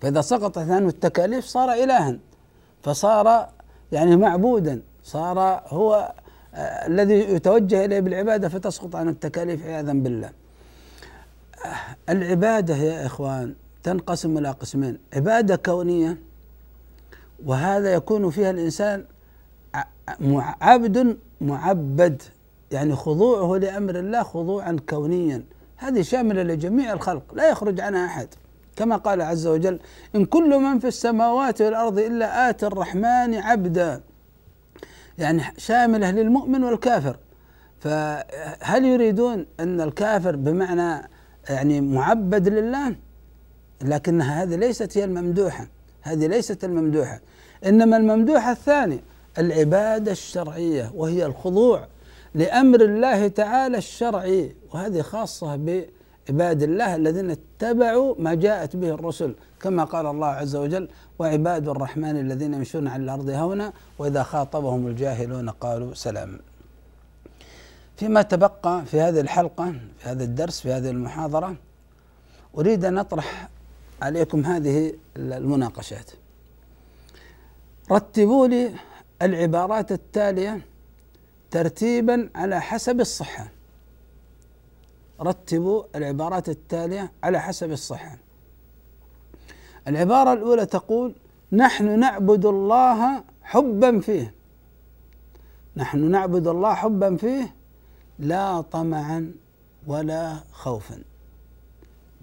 فإذا 0.00 0.20
سقطت 0.20 0.58
عنه 0.58 0.88
التكاليف 0.88 1.44
صار 1.44 1.72
إلها 1.72 2.18
فصار 2.82 3.48
يعني 3.92 4.16
معبودا 4.16 4.82
صار 5.02 5.62
هو 5.66 6.14
الذي 6.54 7.14
يتوجه 7.14 7.84
إليه 7.84 8.00
بالعبادة 8.00 8.48
فتسقط 8.48 8.96
عن 8.96 9.08
التكاليف 9.08 9.66
عياذا 9.66 9.92
بالله. 9.92 10.30
العبادة 12.08 12.76
يا 12.76 13.06
إخوان 13.06 13.54
تنقسم 13.82 14.38
إلى 14.38 14.50
قسمين، 14.50 14.98
عبادة 15.14 15.56
كونية 15.56 16.18
وهذا 17.46 17.94
يكون 17.94 18.30
فيها 18.30 18.50
الإنسان 18.50 19.04
عبد 20.60 21.16
معبد 21.40 22.22
يعني 22.70 22.94
خضوعه 22.94 23.58
لأمر 23.58 23.98
الله 23.98 24.22
خضوعا 24.22 24.76
كونيا. 24.88 25.42
هذه 25.76 26.02
شاملة 26.02 26.42
لجميع 26.42 26.92
الخلق 26.92 27.34
لا 27.34 27.50
يخرج 27.50 27.80
عنها 27.80 28.06
أحد. 28.06 28.28
كما 28.76 28.96
قال 28.96 29.22
عز 29.22 29.46
وجل 29.46 29.78
إن 30.14 30.24
كل 30.24 30.58
من 30.58 30.78
في 30.78 30.88
السماوات 30.88 31.62
والأرض 31.62 31.98
إلا 31.98 32.50
آتي 32.50 32.66
الرحمن 32.66 33.34
عبدا. 33.34 34.00
يعني 35.22 35.42
شامله 35.58 36.10
للمؤمن 36.10 36.64
والكافر. 36.64 37.16
فهل 37.80 38.84
يريدون 38.84 39.46
أن 39.60 39.80
الكافر 39.80 40.36
بمعنى 40.36 41.08
يعني 41.50 41.80
معبد 41.80 42.48
لله؟ 42.48 42.96
لكنها 43.82 44.42
هذه 44.42 44.56
ليست 44.56 44.98
هي 44.98 45.04
الممدوحة. 45.04 45.68
هذه 46.02 46.26
ليست 46.26 46.64
الممدوحة. 46.64 47.20
إنما 47.66 47.96
الممدوحة 47.96 48.52
الثانية 48.52 49.00
العبادة 49.38 50.12
الشرعية 50.12 50.90
وهي 50.94 51.26
الخضوع 51.26 51.86
لأمر 52.34 52.80
الله 52.80 53.28
تعالى 53.28 53.78
الشرعي. 53.78 54.56
وهذه 54.72 55.00
خاصة 55.00 55.56
بعباد 56.28 56.62
الله 56.62 56.96
الذين 56.96 57.30
اتبعوا 57.30 58.14
ما 58.18 58.34
جاءت 58.34 58.76
به 58.76 58.88
الرسل 58.88 59.34
كما 59.60 59.84
قال 59.84 60.06
الله 60.06 60.26
عز 60.26 60.56
وجل 60.56 60.88
وعباد 61.18 61.68
الرحمن 61.68 62.16
الذين 62.20 62.54
يمشون 62.54 62.88
على 62.88 63.02
الأرض 63.02 63.30
هونا 63.30 63.72
وإذا 63.98 64.22
خاطبهم 64.22 64.86
الجاهلون 64.86 65.50
قالوا 65.50 65.94
سلام. 65.94 66.40
فيما 67.96 68.22
تبقى 68.22 68.84
في 68.86 69.00
هذه 69.00 69.20
الحلقة 69.20 69.74
في 69.98 70.08
هذا 70.08 70.24
الدرس 70.24 70.60
في 70.60 70.72
هذه 70.72 70.90
المحاضرة 70.90 71.56
أريد 72.58 72.84
أن 72.84 72.98
أطرح 72.98 73.48
عليكم 74.02 74.44
هذه 74.44 74.94
المناقشات. 75.16 76.10
رتبوا 77.90 78.46
لي 78.46 78.74
العبارات 79.22 79.92
التالية 79.92 80.60
ترتيبا 81.50 82.30
على 82.34 82.60
حسب 82.60 83.00
الصحة. 83.00 83.48
رتبوا 85.22 85.84
العبارات 85.94 86.48
التالية 86.48 87.12
على 87.22 87.40
حسب 87.40 87.70
الصحه 87.70 88.18
العبارة 89.88 90.32
الأولى 90.32 90.66
تقول 90.66 91.14
نحن 91.52 91.98
نعبد 91.98 92.46
الله 92.46 93.24
حبا 93.42 94.00
فيه. 94.00 94.34
نحن 95.76 96.10
نعبد 96.10 96.46
الله 96.46 96.74
حبا 96.74 97.16
فيه 97.16 97.54
لا 98.18 98.60
طمعا 98.60 99.32
ولا 99.86 100.36
خوفا 100.52 101.02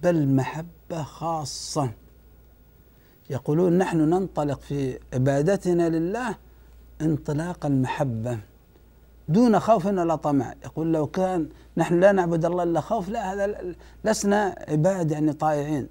بل 0.04 0.28
محبة 0.28 1.04
خاصة. 1.04 1.92
يقولون 3.30 3.78
نحن 3.78 3.98
ننطلق 3.98 4.60
في 4.60 5.00
عبادتنا 5.14 5.90
لله 5.90 6.36
انطلاق 7.02 7.66
المحبة. 7.66 8.40
دون 9.30 9.60
خوف 9.60 9.86
ولا 9.86 10.16
طمع. 10.16 10.54
يقول 10.66 10.94
لو 10.94 11.08
كان 11.08 11.50
نحن 11.78 12.00
لا 12.00 12.12
نعبد 12.12 12.46
الله 12.46 12.64
إلا 12.64 12.82
خوف 12.82 13.10
لا 13.10 13.34
هذا 13.34 13.76
لسنا 14.06 14.56
عباد 14.68 15.12
يعني 15.12 15.34
طائعين. 15.34 15.88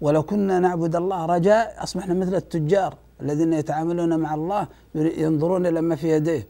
ولو 0.00 0.22
كنا 0.22 0.58
نعبد 0.58 0.96
الله 0.96 1.26
رجاء 1.26 1.82
أصبحنا 1.82 2.14
مثل 2.14 2.34
التجار 2.34 2.94
الذين 3.20 3.52
يتعاملون 3.52 4.18
مع 4.18 4.34
الله 4.34 4.66
ينظرون 4.94 5.66
إلى 5.66 5.80
ما 5.80 5.96
في 5.96 6.08
يديه. 6.10 6.46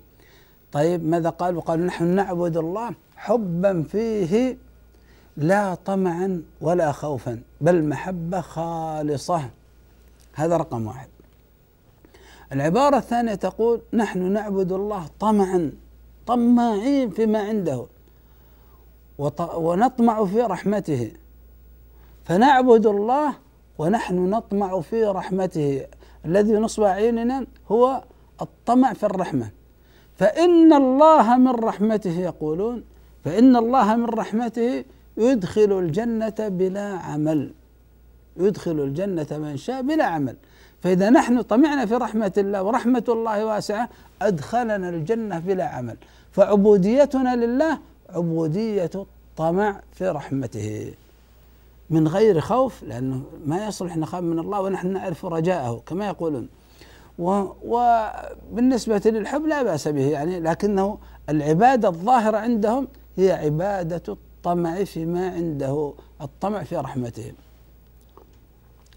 طيب 0.73 1.05
ماذا 1.05 1.31
قال؟ 1.31 1.57
وقال 1.57 1.87
نحن 1.87 2.05
نعبد 2.05 2.57
الله 2.57 2.91
حبا 3.17 3.83
فيه 3.83 4.57
لا 5.37 5.75
طمعا 5.75 6.43
ولا 6.61 6.93
خوفا 6.93 7.41
بل 7.61 7.85
محبة 7.85 8.41
خالصة. 8.41 9.51
هذا 10.35 10.57
رقم 10.57 10.87
واحد. 10.87 11.09
العبارة 12.53 12.97
الثانية 12.97 13.35
تقول 13.35 13.81
نحن 13.93 14.33
نعبد 14.33 14.73
الله 14.73 15.07
طمعا. 15.21 15.73
طماعين 16.27 17.11
فيما 17.11 17.39
عنده. 17.39 17.87
ونطمع 19.57 20.25
في 20.25 20.41
رحمته. 20.41 21.13
فنعبد 22.25 22.87
الله 22.87 23.35
ونحن 23.79 24.31
نطمع 24.31 24.81
في 24.81 25.05
رحمته. 25.05 25.87
الذي 26.25 26.53
نصب 26.53 26.83
عيننا 26.85 27.47
هو 27.73 28.05
الطمع 28.43 28.93
في 28.93 29.07
الرحمة. 29.07 29.51
فإن 30.17 30.73
الله 30.73 31.37
من 31.37 31.55
رحمته 31.55 32.21
يقولون 32.21 32.85
فإن 33.25 33.57
الله 33.57 33.97
من 33.97 34.05
رحمته 34.05 34.85
يدخل 35.17 35.79
الجنة 35.79 36.35
بلا 36.39 36.89
عمل. 36.99 37.53
يدخل 38.37 38.81
الجنة 38.81 39.27
من 39.31 39.57
شاء 39.57 39.83
بلا 39.83 40.05
عمل. 40.05 40.37
فإذا 40.83 41.11
نحن 41.11 41.43
طمعنا 41.43 41.87
في 41.87 41.95
رحمة 41.95 42.33
الله 42.39 42.63
ورحمة 42.63 43.05
الله 43.09 43.45
واسعة 43.45 43.89
أدخلنا 44.23 44.89
الجنة 44.89 45.39
بلا 45.39 45.65
عمل. 45.65 45.97
فعبوديتنا 46.33 47.37
لله 47.37 47.79
عبودية 48.11 48.91
الطمع 48.95 49.81
في 49.93 50.09
رحمته. 50.09 50.95
من 51.91 52.09
غير 52.09 52.41
خوف 52.41 52.83
لأنه 52.83 53.23
ما 53.47 53.67
يصلح 53.67 53.97
نخاف 53.97 54.23
من 54.23 54.39
الله 54.39 54.61
ونحن 54.61 54.93
نعرف 54.93 55.25
رجاءه 55.25 55.83
كما 55.87 56.07
يقولون. 56.07 56.49
وبالنسبة 57.65 59.03
للحب 59.05 59.47
لا 59.47 59.63
بأس 59.63 59.89
به 59.89 60.11
يعني 60.11 60.41
لكنه 60.41 60.99
العبادة 61.29 61.89
الظاهرة 61.89 62.37
عندهم 62.37 62.89
هي 63.17 63.33
عبادة 63.33 64.03
الطمع 64.09 64.85
فيما 64.85 65.31
عنده 65.31 65.93
الطمع 66.21 66.63
في 66.63 66.77
رحمته. 66.77 67.33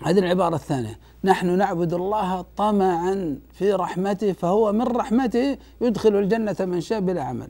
هذه 0.06 0.20
العبارة 0.20 0.56
الثانية. 0.56 1.00
نحن 1.24 1.58
نعبد 1.58 1.94
الله 1.94 2.46
طمعا 2.58 3.40
في 3.52 3.74
رحمته 3.74 4.32
فهو 4.32 4.72
من 4.72 4.82
رحمته 4.82 5.58
يدخل 5.82 6.16
الجنة 6.16 6.56
من 6.60 6.82
شاء 6.82 7.00
بلا 7.00 7.24
عمل. 7.24 7.48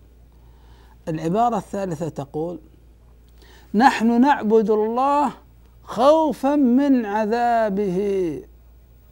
العبارة 1.07 1.57
الثالثة 1.57 2.09
تقول 2.09 2.59
نحن 3.73 4.21
نعبد 4.21 4.69
الله 4.69 5.31
خوفا 5.83 6.55
من 6.55 7.05
عذابه 7.05 7.99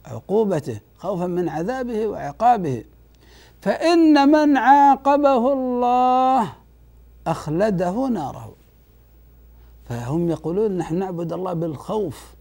عقوبته 0.06 0.80
خوفا 0.98 1.26
من 1.26 1.48
عذابه 1.48 2.06
وعقابه. 2.06 2.84
فإن 3.60 4.28
من 4.28 4.56
عاقبه 4.56 5.52
الله 5.52 6.52
أخلده 7.26 8.08
ناره. 8.08 8.54
فهم 9.88 10.30
يقولون 10.30 10.78
نحن 10.78 10.94
نعبد 10.94 11.32
الله 11.32 11.52
بالخوف 11.52 12.37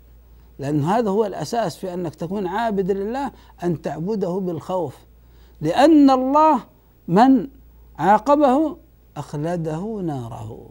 لأن 0.59 0.83
هذا 0.83 1.09
هو 1.09 1.25
الأساس 1.25 1.77
في 1.77 1.93
أنك 1.93 2.15
تكون 2.15 2.47
عابد 2.47 2.91
لله 2.91 3.31
أن 3.63 3.81
تعبده 3.81 4.29
بالخوف. 4.29 4.95
لأن 5.61 6.09
الله 6.09 6.63
من 7.07 7.47
عاقبه 7.97 8.77
أخلده 9.17 10.01
ناره. 10.03 10.69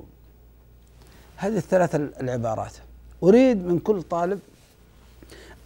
هذه 1.37 1.57
الثلاث 1.57 1.94
العبارات. 1.94 2.72
أريد 3.22 3.66
من 3.66 3.79
كل 3.79 4.03
طالب 4.03 4.40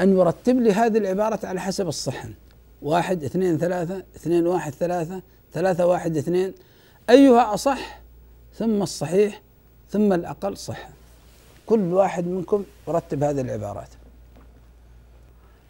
أن 0.00 0.18
يرتب 0.18 0.60
لي 0.60 0.72
هذه 0.72 0.98
العبارة 0.98 1.46
على 1.46 1.60
حسب 1.60 1.88
الصحن. 1.88 2.32
واحد 2.82 3.24
اثنين 3.24 3.58
ثلاثة 3.58 4.02
اثنين 4.16 4.46
واحد 4.46 4.72
ثلاثة 4.72 5.22
ثلاثة 5.52 5.86
واحد 5.86 6.16
اثنين. 6.16 6.54
أيها 7.10 7.54
أصح 7.54 8.00
ثم 8.54 8.82
الصحيح 8.82 9.42
ثم 9.90 10.12
الأقل 10.12 10.56
صحة 10.56 10.90
كل 11.66 11.92
واحد 11.92 12.26
منكم 12.26 12.64
يرتب 12.88 13.22
هذه 13.22 13.40
العبارات. 13.40 13.88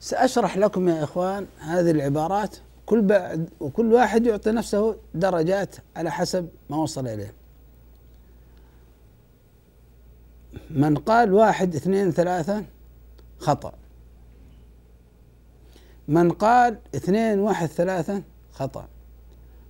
سأشرح 0.01 0.57
لكم 0.57 0.89
يا 0.89 1.05
إخوان 1.05 1.47
هذه 1.59 1.91
العبارات. 1.91 2.57
كل 2.87 3.03
بعد 3.03 3.49
وكل 3.61 3.93
واحد 3.93 4.27
يعطي 4.27 4.51
نفسه 4.51 4.97
درجات 5.15 5.77
على 5.97 6.11
حسب 6.11 6.49
ما 6.71 6.77
وصل 6.77 7.07
إليه. 7.07 7.35
من 10.71 10.95
قال 10.95 11.33
واحد 11.33 11.75
اثنين 11.75 12.11
ثلاثة 12.11 12.65
خطأ. 13.39 13.73
من 16.09 16.33
قال 16.33 16.79
اثنين 16.95 17.39
واحد 17.39 17.69
ثلاثة 17.69 18.23
خطأ. 18.53 18.89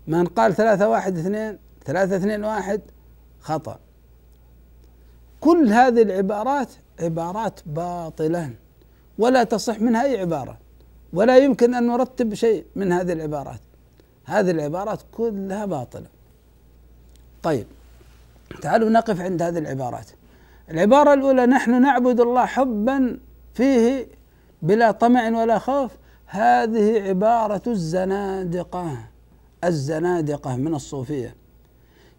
من 0.07 0.27
قال 0.27 0.55
ثلاثة 0.55 0.89
واحد 0.89 1.19
اثنين 1.19 1.59
ثلاثة 1.85 2.17
اثنين 2.17 2.45
واحد 2.45 2.81
خطأ. 3.41 3.79
كل 5.41 5.73
هذه 5.73 6.03
العبارات 6.03 6.69
عبارات 7.01 7.61
باطلة. 7.67 8.51
ولا 9.21 9.45
تصح 9.45 9.81
منها 9.81 10.05
أي 10.05 10.21
عبارة 10.21 10.59
ولا 11.13 11.39
يمكن 11.39 11.75
أن 11.75 11.87
نرتب 11.87 12.35
شيء 12.35 12.65
من 12.77 12.93
هذه 12.93 13.13
العبارات. 13.13 13.61
هذه 14.25 14.51
العبارات 14.51 15.01
كلها 15.13 15.65
باطلة. 15.67 16.07
طيب 17.43 17.67
تعالوا 18.63 18.91
نقف 18.91 19.21
عند 19.21 19.43
هذه 19.43 19.59
العبارات. 19.59 20.07
العبارة 20.71 21.15
الأولى 21.15 21.47
نحن 21.47 21.83
نعبد 21.83 22.21
الله 22.21 22.47
حبا 22.47 23.19
فيه 23.55 24.07
بلا 24.63 24.91
طمع 24.91 25.29
ولا 25.29 25.59
خوف. 25.59 25.91
هذه 26.27 27.03
عبارة 27.09 27.63
الزنادقة 27.67 28.97
الزنادقة 29.65 30.57
من 30.57 30.75
الصوفية. 30.75 31.37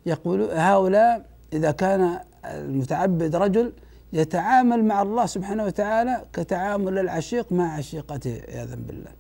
يقول 0.05 0.41
هؤلاء 0.51 1.25
إذا 1.53 1.71
كان 1.71 2.19
المتعبد 2.45 3.35
رجل 3.35 3.73
يتعامل 4.13 4.85
مع 4.85 5.01
الله 5.01 5.25
سبحانه 5.25 5.63
وتعالى 5.65 6.25
كتعامل 6.33 6.99
العشيق 6.99 7.51
مع 7.51 7.73
عشيقته 7.73 8.41
عياذا 8.49 8.75
بالله. 8.75 9.11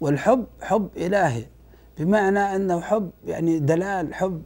والحب 0.00 0.46
حب 0.62 0.88
إلهي. 0.96 1.44
بمعنى 1.98 2.56
أنه 2.56 2.80
حب 2.80 3.10
يعني 3.24 3.58
دلال 3.58 4.14
حب 4.14 4.42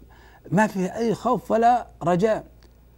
ما 0.51 0.67
فيه 0.67 0.97
أي 0.97 1.15
خوف 1.15 1.51
ولا 1.51 1.87
رجاء. 2.03 2.45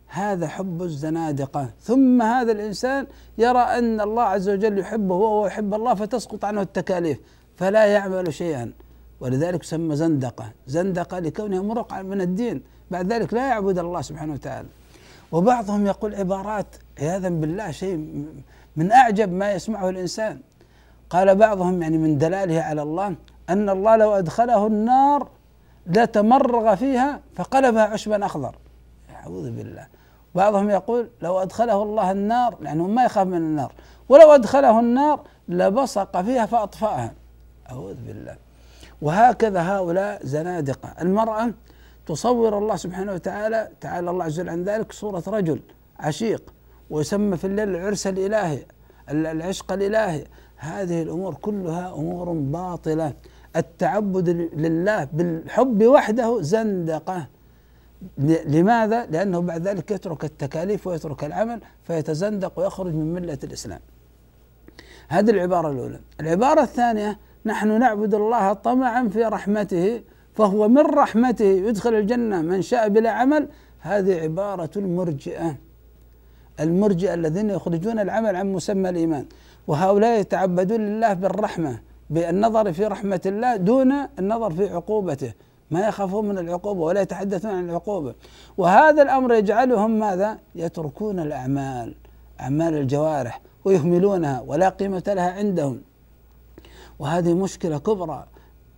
هذا 0.06 0.48
حب 0.48 0.82
الزنادقة. 0.82 1.70
ثم 1.80 2.22
هذا 2.22 2.52
الإنسان 2.52 3.06
يرى 3.38 3.58
أن 3.58 4.00
الله 4.00 4.22
عز 4.22 4.48
وجل 4.48 4.78
يحبه 4.78 5.14
وهو 5.14 5.46
يحب 5.46 5.74
الله 5.74 5.94
فتسقط 5.94 6.44
عنه 6.44 6.60
التكاليف 6.62 7.18
فلا 7.56 7.84
يعمل 7.86 8.34
شيئا. 8.34 8.72
ولذلك 9.20 9.62
سمى 9.62 9.96
زندقة. 9.96 10.52
زندقة 10.66 11.18
لكونه 11.18 11.62
مرق 11.62 12.00
من 12.00 12.20
الدين. 12.20 12.62
بعد 12.90 13.12
ذلك 13.12 13.34
لا 13.34 13.48
يعبد 13.48 13.78
الله 13.78 14.02
سبحانه 14.02 14.32
وتعالى. 14.32 14.68
وبعضهم 15.32 15.86
يقول 15.86 16.14
عبارات 16.14 16.66
عياذا 16.98 17.28
بالله 17.28 17.70
شيء 17.70 18.24
من 18.76 18.92
أعجب 18.92 19.32
ما 19.32 19.52
يسمعه 19.52 19.88
الإنسان. 19.88 20.40
قال 21.10 21.34
بعضهم 21.36 21.82
يعني 21.82 21.98
من 21.98 22.18
دلاله 22.18 22.62
على 22.62 22.82
الله 22.82 23.14
أن 23.48 23.68
الله 23.68 23.96
لو 23.96 24.12
أدخله 24.12 24.66
النار 24.66 25.28
لتمرغ 25.86 26.74
فيها 26.74 27.20
فقلبها 27.34 27.82
عشبا 27.82 28.26
أخضر. 28.26 28.56
أعوذ 29.14 29.50
بالله. 29.50 29.86
بعضهم 30.34 30.70
يقول 30.70 31.10
لو 31.22 31.42
أدخله 31.42 31.82
الله 31.82 32.10
النار 32.10 32.56
لأنه 32.60 32.86
ما 32.86 33.04
يخاف 33.04 33.26
من 33.26 33.36
النار 33.36 33.72
ولو 34.08 34.34
أدخله 34.34 34.80
النار 34.80 35.20
لبصق 35.48 36.20
فيها 36.22 36.46
فأطفأها. 36.46 37.12
أعوذ 37.70 37.94
بالله. 37.94 38.36
وهكذا 39.02 39.62
هؤلاء 39.62 40.20
زنادقة. 40.26 40.94
المرأة 41.00 41.50
تصور 42.06 42.58
الله 42.58 42.76
سبحانه 42.76 43.12
وتعالى 43.12 43.68
تعالى 43.80 44.10
الله 44.10 44.24
عز 44.24 44.40
وجل 44.40 44.48
عن 44.48 44.64
ذلك 44.64 44.92
صورة 44.92 45.22
رجل 45.26 45.60
عشيق 45.98 46.54
ويسمى 46.90 47.36
في 47.36 47.46
الليل 47.46 47.68
العرس 47.68 48.06
الإلهي 48.06 48.64
العشق 49.10 49.72
الإلهي. 49.72 50.24
هذه 50.56 51.02
الأمور 51.02 51.34
كلها 51.34 51.94
أمور 51.94 52.32
باطلة. 52.32 53.12
التعبد 53.56 54.28
لله 54.54 55.04
بالحب 55.04 55.82
وحده 55.84 56.42
زندقة. 56.42 57.26
لماذا؟ 58.46 59.06
لأنه 59.06 59.40
بعد 59.40 59.68
ذلك 59.68 59.90
يترك 59.90 60.24
التكاليف 60.24 60.86
ويترك 60.86 61.24
العمل 61.24 61.60
فيتزندق 61.84 62.58
ويخرج 62.58 62.94
من 62.94 63.14
ملة 63.14 63.38
الإسلام. 63.44 63.80
هذه 65.08 65.30
العبارة 65.30 65.70
الأولى. 65.70 66.00
العبارة 66.20 66.62
الثانية 66.62 67.18
نحن 67.46 67.78
نعبد 67.78 68.14
الله 68.14 68.52
طمعا 68.52 69.08
في 69.08 69.24
رحمته 69.24 70.02
فهو 70.34 70.68
من 70.68 70.86
رحمته 70.86 71.44
يدخل 71.44 71.94
الجنة 71.94 72.42
من 72.42 72.62
شاء 72.62 72.88
بلا 72.88 73.10
عمل 73.10 73.48
هذه 73.80 74.20
عبارة 74.20 74.70
المرجئة. 74.76 75.56
المرجئة 76.60 77.14
الذين 77.14 77.50
يخرجون 77.50 77.98
العمل 77.98 78.36
عن 78.36 78.52
مسمى 78.52 78.88
الإيمان. 78.88 79.26
وهؤلاء 79.66 80.20
يتعبدون 80.20 80.80
لله 80.80 81.12
بالرحمة 81.12 81.80
بالنظر 82.10 82.72
في 82.72 82.86
رحمة 82.86 83.20
الله 83.26 83.56
دون 83.56 83.92
النظر 84.18 84.50
في 84.50 84.68
عقوبته. 84.68 85.32
ما 85.70 85.88
يخافون 85.88 86.28
من 86.28 86.38
العقوبة 86.38 86.80
ولا 86.80 87.00
يتحدثون 87.00 87.50
عن 87.50 87.70
العقوبة. 87.70 88.14
وهذا 88.56 89.02
الأمر 89.02 89.34
يجعلهم 89.34 89.98
ماذا؟ 89.98 90.38
يتركون 90.54 91.20
الأعمال 91.20 91.94
أعمال 92.40 92.74
الجوارح 92.74 93.40
ويهملونها 93.64 94.44
ولا 94.46 94.68
قيمة 94.68 95.02
لها 95.06 95.30
عندهم. 95.30 95.80
وهذه 96.98 97.34
مشكلة 97.34 97.78
كبرى. 97.78 98.26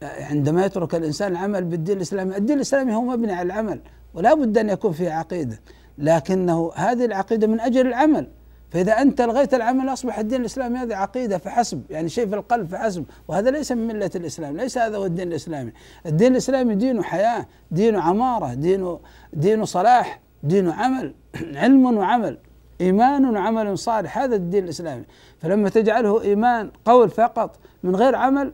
عندما 0.05 0.65
يترك 0.65 0.95
الإنسان 0.95 1.33
العمل 1.33 1.65
بالدين 1.65 1.97
الإسلامي 1.97 2.37
الدين 2.37 2.57
الإسلامي 2.57 2.95
هو 2.95 3.03
مبني 3.03 3.33
على 3.33 3.47
العمل 3.47 3.81
ولا 4.15 4.35
بد 4.35 4.59
أن 4.59 4.69
يكون 4.69 4.93
فيه 4.93 5.11
عقيدة 5.11 5.61
لكنه 5.99 6.73
هذه 6.75 7.05
العقيدة 7.05 7.47
من 7.47 7.61
أجل 7.61 7.87
العمل 7.87 8.29
فإذا 8.75 8.93
أنت 8.93 9.21
ألغيت 9.21 9.55
العمل 9.55 9.93
أصبح 9.93 10.19
الدين 10.19 10.41
الإسلامي 10.41 10.79
هذه 10.79 10.97
عقيدة 10.97 11.39
فحسب 11.39 11.83
يعني 11.91 12.09
شيء 12.09 12.27
في 12.27 12.35
القلب 12.35 12.69
فحسب 12.69 13.05
وهذا 13.29 13.51
ليس 13.51 13.73
من 13.73 13.87
ملة 13.87 14.11
الإسلام 14.17 14.57
ليس 14.57 14.79
هذا 14.79 14.97
هو 14.97 15.05
الدين 15.05 15.29
الإسلامي. 15.29 15.73
الدين 16.07 16.33
الإسلامي 16.33 16.75
دين 16.75 17.05
حياة 17.05 17.47
دين 17.71 17.97
عمارة 17.97 18.55
دين 18.55 18.99
دين 19.33 19.65
صلاح 19.65 20.21
دين 20.43 20.71
عمل 20.71 21.15
علم 21.63 21.97
وعمل 21.97 22.39
إيمان 22.81 23.37
وعمل 23.37 23.79
صالح 23.79 24.19
هذا 24.19 24.37
الدين 24.37 24.65
الإسلامي. 24.65 25.05
فلما 25.39 25.69
تجعله 25.69 26.23
إيمان 26.23 26.71
قول 26.85 27.11
فقط 27.11 27.59
من 27.83 27.97
غير 27.97 28.15
عمل 28.15 28.53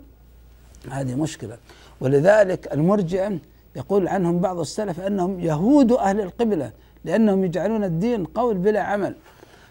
هذه 0.90 1.14
مشكلة. 1.14 1.56
ولذلك 2.00 2.72
المرجئة 2.72 3.38
يقول 3.76 4.08
عنهم 4.08 4.38
بعض 4.38 4.60
السلف 4.60 5.00
أنهم 5.00 5.40
يهود 5.40 5.92
أهل 5.92 6.20
القبلة 6.20 6.72
لأنهم 7.04 7.44
يجعلون 7.44 7.84
الدين 7.84 8.24
قول 8.24 8.58
بلا 8.58 8.82
عمل. 8.82 9.14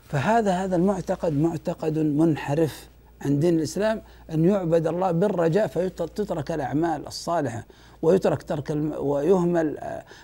فهذا 0.10 0.52
هذا 0.52 0.76
المعتقد 0.76 1.34
معتقد 1.34 1.98
منحرف 1.98 2.90
عن 3.22 3.40
دين 3.40 3.58
الإسلام 3.58 4.02
أن 4.32 4.46
يعبد 4.46 4.88
الله 4.88 5.12
بالرجاء 5.12 5.68
فتترك 5.68 6.52
الأعمال 6.52 7.08
الصالحة 7.08 7.64
ويترك 8.02 8.44
ترك 8.44 8.72
الم... 8.72 8.94
ويهمل 8.98 9.78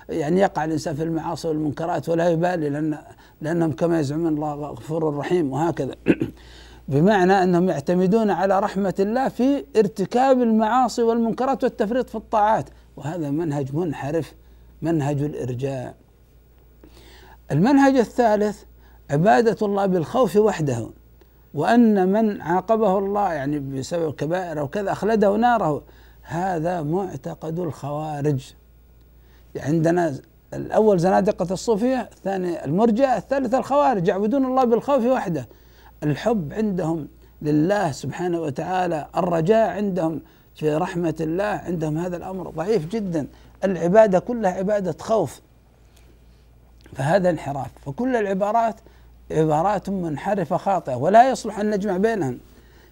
يعني 0.10 0.41
يقع 0.41 0.65
الإنسان 0.65 0.95
في 0.95 1.04
المعاصي 1.04 1.48
والمنكرات 1.48 2.10
ولا 2.10 2.30
يبالي 2.30 2.69
لأن 2.69 2.98
لأنهم 3.41 3.71
كما 3.71 4.00
يزعمون 4.00 4.34
الله 4.34 4.54
غفور 4.54 5.17
رحيم 5.17 5.52
وهكذا. 5.52 5.95
بمعنى 6.88 7.43
أنهم 7.43 7.69
يعتمدون 7.69 8.30
على 8.30 8.60
رحمة 8.60 8.93
الله 9.00 9.30
في 9.30 9.65
ارتكاب 9.76 10.41
المعاصي 10.41 11.04
والمنكرات 11.04 11.63
والتفريط 11.63 12.10
في 12.10 12.15
الطاعات. 12.15 12.69
وهذا 12.98 13.30
منهج 13.30 13.76
منحرف 13.76 14.34
منهج 14.82 15.21
الإرجاء. 15.21 15.95
المنهج 17.52 17.95
الثالث 17.95 18.63
عبادة 19.10 19.65
الله 19.65 19.86
بالخوف 19.86 20.36
وحده 20.36 20.89
وأن 21.54 22.12
من 22.12 22.41
عاقبه 22.41 22.98
الله 22.98 23.34
يعني 23.34 23.60
بسبب 23.60 24.13
كبائر 24.13 24.60
أو 24.60 24.67
كذا 24.67 24.91
أخلده 24.91 25.36
ناره. 25.36 25.84
هذا 26.21 26.82
معتقد 26.82 27.60
الخوارج. 27.60 28.54
عندنا 29.58 30.15
الأول 30.54 31.00
زنادقة 31.00 31.54
الصوفية 31.54 32.02
الثاني 32.02 32.65
المرجئة 32.65 33.17
الثالث 33.17 33.54
الخوارج. 33.54 34.08
يعبدون 34.08 34.45
الله 34.45 34.63
بالخوف 34.63 35.06
وحده. 35.06 35.48
الحب 36.03 36.53
عندهم 36.53 37.08
لله 37.41 37.91
سبحانه 37.91 38.39
وتعالى 38.39 39.08
الرجاء 39.17 39.69
عندهم 39.69 40.21
في 40.55 40.75
رحمة 40.75 41.15
الله 41.19 41.43
عندهم 41.43 41.97
هذا 41.97 42.17
الأمر 42.17 42.49
ضعيف 42.49 42.88
جدا. 42.88 43.27
العبادة 43.63 44.19
كلها 44.19 44.51
عبادة 44.51 44.95
خوف. 44.99 45.41
فهذا 46.93 47.29
انحراف. 47.29 47.71
فكل 47.86 48.15
العبارات 48.15 48.75
عبارات 49.31 49.89
منحرفة 49.89 50.58
خاطئة 50.58 50.95
ولا 50.95 51.29
يصلح 51.29 51.60
أن 51.60 51.69
نجمع 51.69 51.97
بينهم 51.97 52.39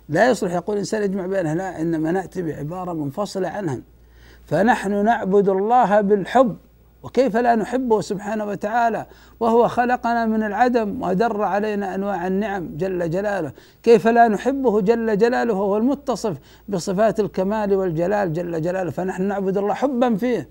لا 0.09 0.29
يصلح 0.29 0.53
يقول 0.53 0.75
الإنسان 0.75 1.03
يجمع 1.03 1.25
بينها 1.25 1.55
لا 1.55 1.81
إنما 1.81 2.11
نأتي 2.11 2.41
بعبارة 2.41 2.93
منفصلة 2.93 3.47
عنها 3.47 3.79
فنحن 4.45 5.05
نعبد 5.05 5.49
الله 5.49 6.01
بالحب. 6.01 6.57
وكيف 7.03 7.37
لا 7.37 7.55
نحبه 7.55 8.01
سبحانه 8.01 8.45
وتعالى؟ 8.45 9.05
وهو 9.39 9.67
خلقنا 9.67 10.25
من 10.25 10.43
العدم 10.43 11.01
ودر 11.03 11.41
علينا 11.41 11.95
أنواع 11.95 12.27
النعم 12.27 12.69
جل 12.77 13.09
جلاله. 13.09 13.51
كيف 13.83 14.07
لا 14.07 14.27
نحبه 14.27 14.81
جل 14.81 15.17
جلاله؟ 15.17 15.53
وهو 15.53 15.77
المتصف 15.77 16.37
بصفات 16.69 17.19
الكمال 17.19 17.75
والجلال 17.75 18.33
جل 18.33 18.61
جلاله. 18.61 18.91
فنحن 18.91 19.23
نعبد 19.23 19.57
الله 19.57 19.73
حبا 19.73 20.15
فيه. 20.15 20.49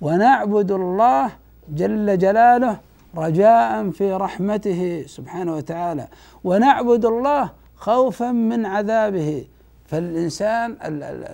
ونعبد 0.00 0.70
الله 0.70 1.30
جل 1.68 2.18
جلاله 2.18 2.80
رجاء 3.16 3.90
في 3.90 4.12
رحمته 4.12 5.04
سبحانه 5.06 5.56
وتعالى. 5.56 6.06
ونعبد 6.44 7.04
الله 7.04 7.50
خوفا 7.76 8.32
من 8.32 8.66
عذابه. 8.66 9.44
فالإنسان 9.86 10.76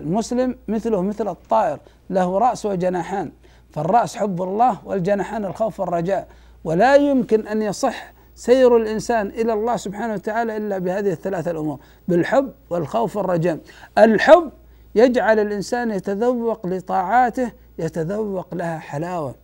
المسلم 0.00 0.56
مثله 0.68 1.02
مثل 1.02 1.28
الطائر 1.28 1.78
له 2.10 2.38
رأس 2.38 2.66
وجناحان. 2.66 3.30
فالرأس 3.70 4.16
حب 4.16 4.42
الله 4.42 4.78
والجناحان 4.84 5.44
الخوف 5.44 5.80
والرجاء. 5.80 6.28
ولا 6.64 6.96
يمكن 6.96 7.46
أن 7.46 7.62
يصح 7.62 8.12
سير 8.34 8.76
الإنسان 8.76 9.26
إلى 9.26 9.52
الله 9.52 9.76
سبحانه 9.76 10.14
وتعالى 10.14 10.56
إلا 10.56 10.78
بهذه 10.78 11.12
الثلاثة 11.12 11.50
الأمور 11.50 11.78
بالحب 12.08 12.52
والخوف 12.70 13.16
والرجاء. 13.16 13.58
الحب 13.98 14.50
يجعل 14.94 15.38
الإنسان 15.38 15.90
يتذوق 15.90 16.66
لطاعاته 16.66 17.52
يتذوق 17.78 18.54
لها 18.54 18.78
حلاوة. 18.78 19.34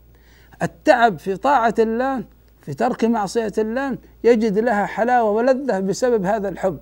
التعب 0.62 1.18
في 1.18 1.36
طاعة 1.36 1.74
الله 1.78 2.24
في 2.62 2.74
ترك 2.74 3.04
معصية 3.04 3.52
الله 3.58 3.98
يجد 4.24 4.58
لها 4.58 4.86
حلاوة 4.86 5.30
ولذة 5.30 5.80
بسبب 5.80 6.24
هذا 6.24 6.48
الحب. 6.48 6.78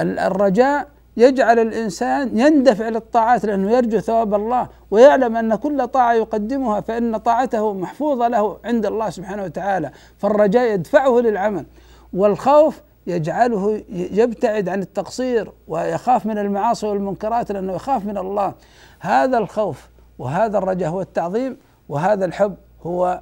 الرجاء 0.00 0.88
يجعل 1.16 1.58
الإنسان 1.58 2.38
يندفع 2.38 2.88
للطاعات 2.88 3.44
لأنه 3.44 3.70
يرجو 3.70 3.98
ثواب 4.00 4.34
الله 4.34 4.68
ويعلم 4.90 5.36
أن 5.36 5.54
كل 5.54 5.88
طاعة 5.88 6.12
يقدمها 6.12 6.80
فإن 6.80 7.16
طاعته 7.16 7.72
محفوظة 7.72 8.28
له 8.28 8.58
عند 8.64 8.86
الله 8.86 9.10
سبحانه 9.10 9.42
وتعالى 9.44 9.90
فالرجاء 10.18 10.72
يدفعه 10.74 11.20
للعمل 11.20 11.66
والخوف 12.12 12.82
يجعله 13.06 13.82
يبتعد 13.92 14.68
عن 14.68 14.80
التقصير 14.82 15.52
ويخاف 15.68 16.26
من 16.26 16.38
المعاصي 16.38 16.86
والمنكرات 16.86 17.52
لأنه 17.52 17.72
يخاف 17.72 18.04
من 18.04 18.18
الله. 18.18 18.54
هذا 19.00 19.38
الخوف 19.38 19.88
وهذا 20.18 20.58
الرجاء 20.58 20.88
هو 20.90 21.00
التعظيم 21.00 21.56
وهذا 21.88 22.24
الحب 22.24 22.54
هو 22.82 23.20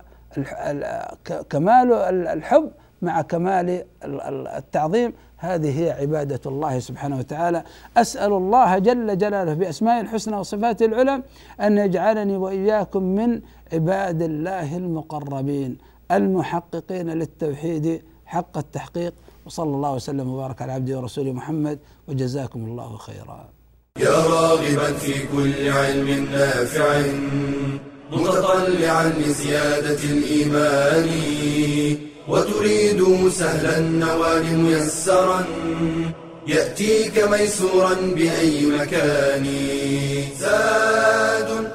كمال 1.51 1.93
ال- 1.93 2.27
الحب 2.27 2.71
مع 3.05 3.23
كمال 3.23 3.69
ال- 4.05 4.21
ال- 4.21 4.49
التعظيم. 4.49 5.13
هذه 5.37 5.81
هي 5.81 5.91
عبادة 5.91 6.41
الله 6.47 6.79
سبحانه 6.79 7.19
وتعالى. 7.19 7.65
أسأل 7.97 8.33
الله 8.33 8.79
جل 8.79 9.19
جلاله 9.19 9.55
بأسمائه 9.55 10.01
الحسنى 10.01 10.37
وصفاته 10.37 10.87
العلى 10.87 11.23
أن 11.61 11.79
يجعلني 11.79 12.37
وإياكم 12.37 13.03
من 13.03 13.41
عباد 13.73 14.23
الله 14.23 14.77
المقربين 14.77 15.79
المحققين 16.13 17.11
للتوحيد 17.11 18.03
حق 18.27 18.59
التحقيق. 18.59 19.15
وصلى 19.47 19.75
الله 19.77 19.93
وسلم 19.95 20.29
وبارك 20.29 20.63
على 20.63 20.73
عبده 20.73 20.99
ورسوله 20.99 21.33
محمد 21.33 21.79
وجزاكم 22.09 22.65
الله 22.65 22.97
خيرا. 22.97 23.49
يا 23.99 24.11
راغبا 24.11 24.93
في 24.93 25.27
كل 25.33 25.69
علم 25.69 26.09
نافع 26.33 27.03
متطلعا 28.13 29.09
لزيادة 29.09 30.03
الإيمان. 30.05 31.09
وتريد 32.29 33.29
سهلا 33.29 33.79
النوال 33.79 34.59
ميسرا 34.59 35.45
يأتيك 36.47 37.19
ميسورا 37.19 37.95
بأي 37.95 38.67
مكان. 38.67 39.47
زاد 40.39 41.73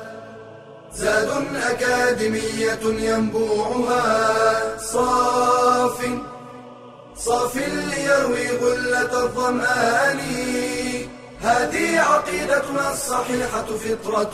زاد 0.95 1.29
أكاديمية 1.71 2.83
ينبوعها. 2.83 4.77
صاف 4.77 5.97
صاف 7.17 7.55
ليروي 7.55 8.47
غلة 8.61 9.23
الظمآن 9.23 10.19
هذه 11.41 11.99
عقيدتنا 11.99 12.93
الصحيحة 12.93 13.65
فطرة. 13.65 14.33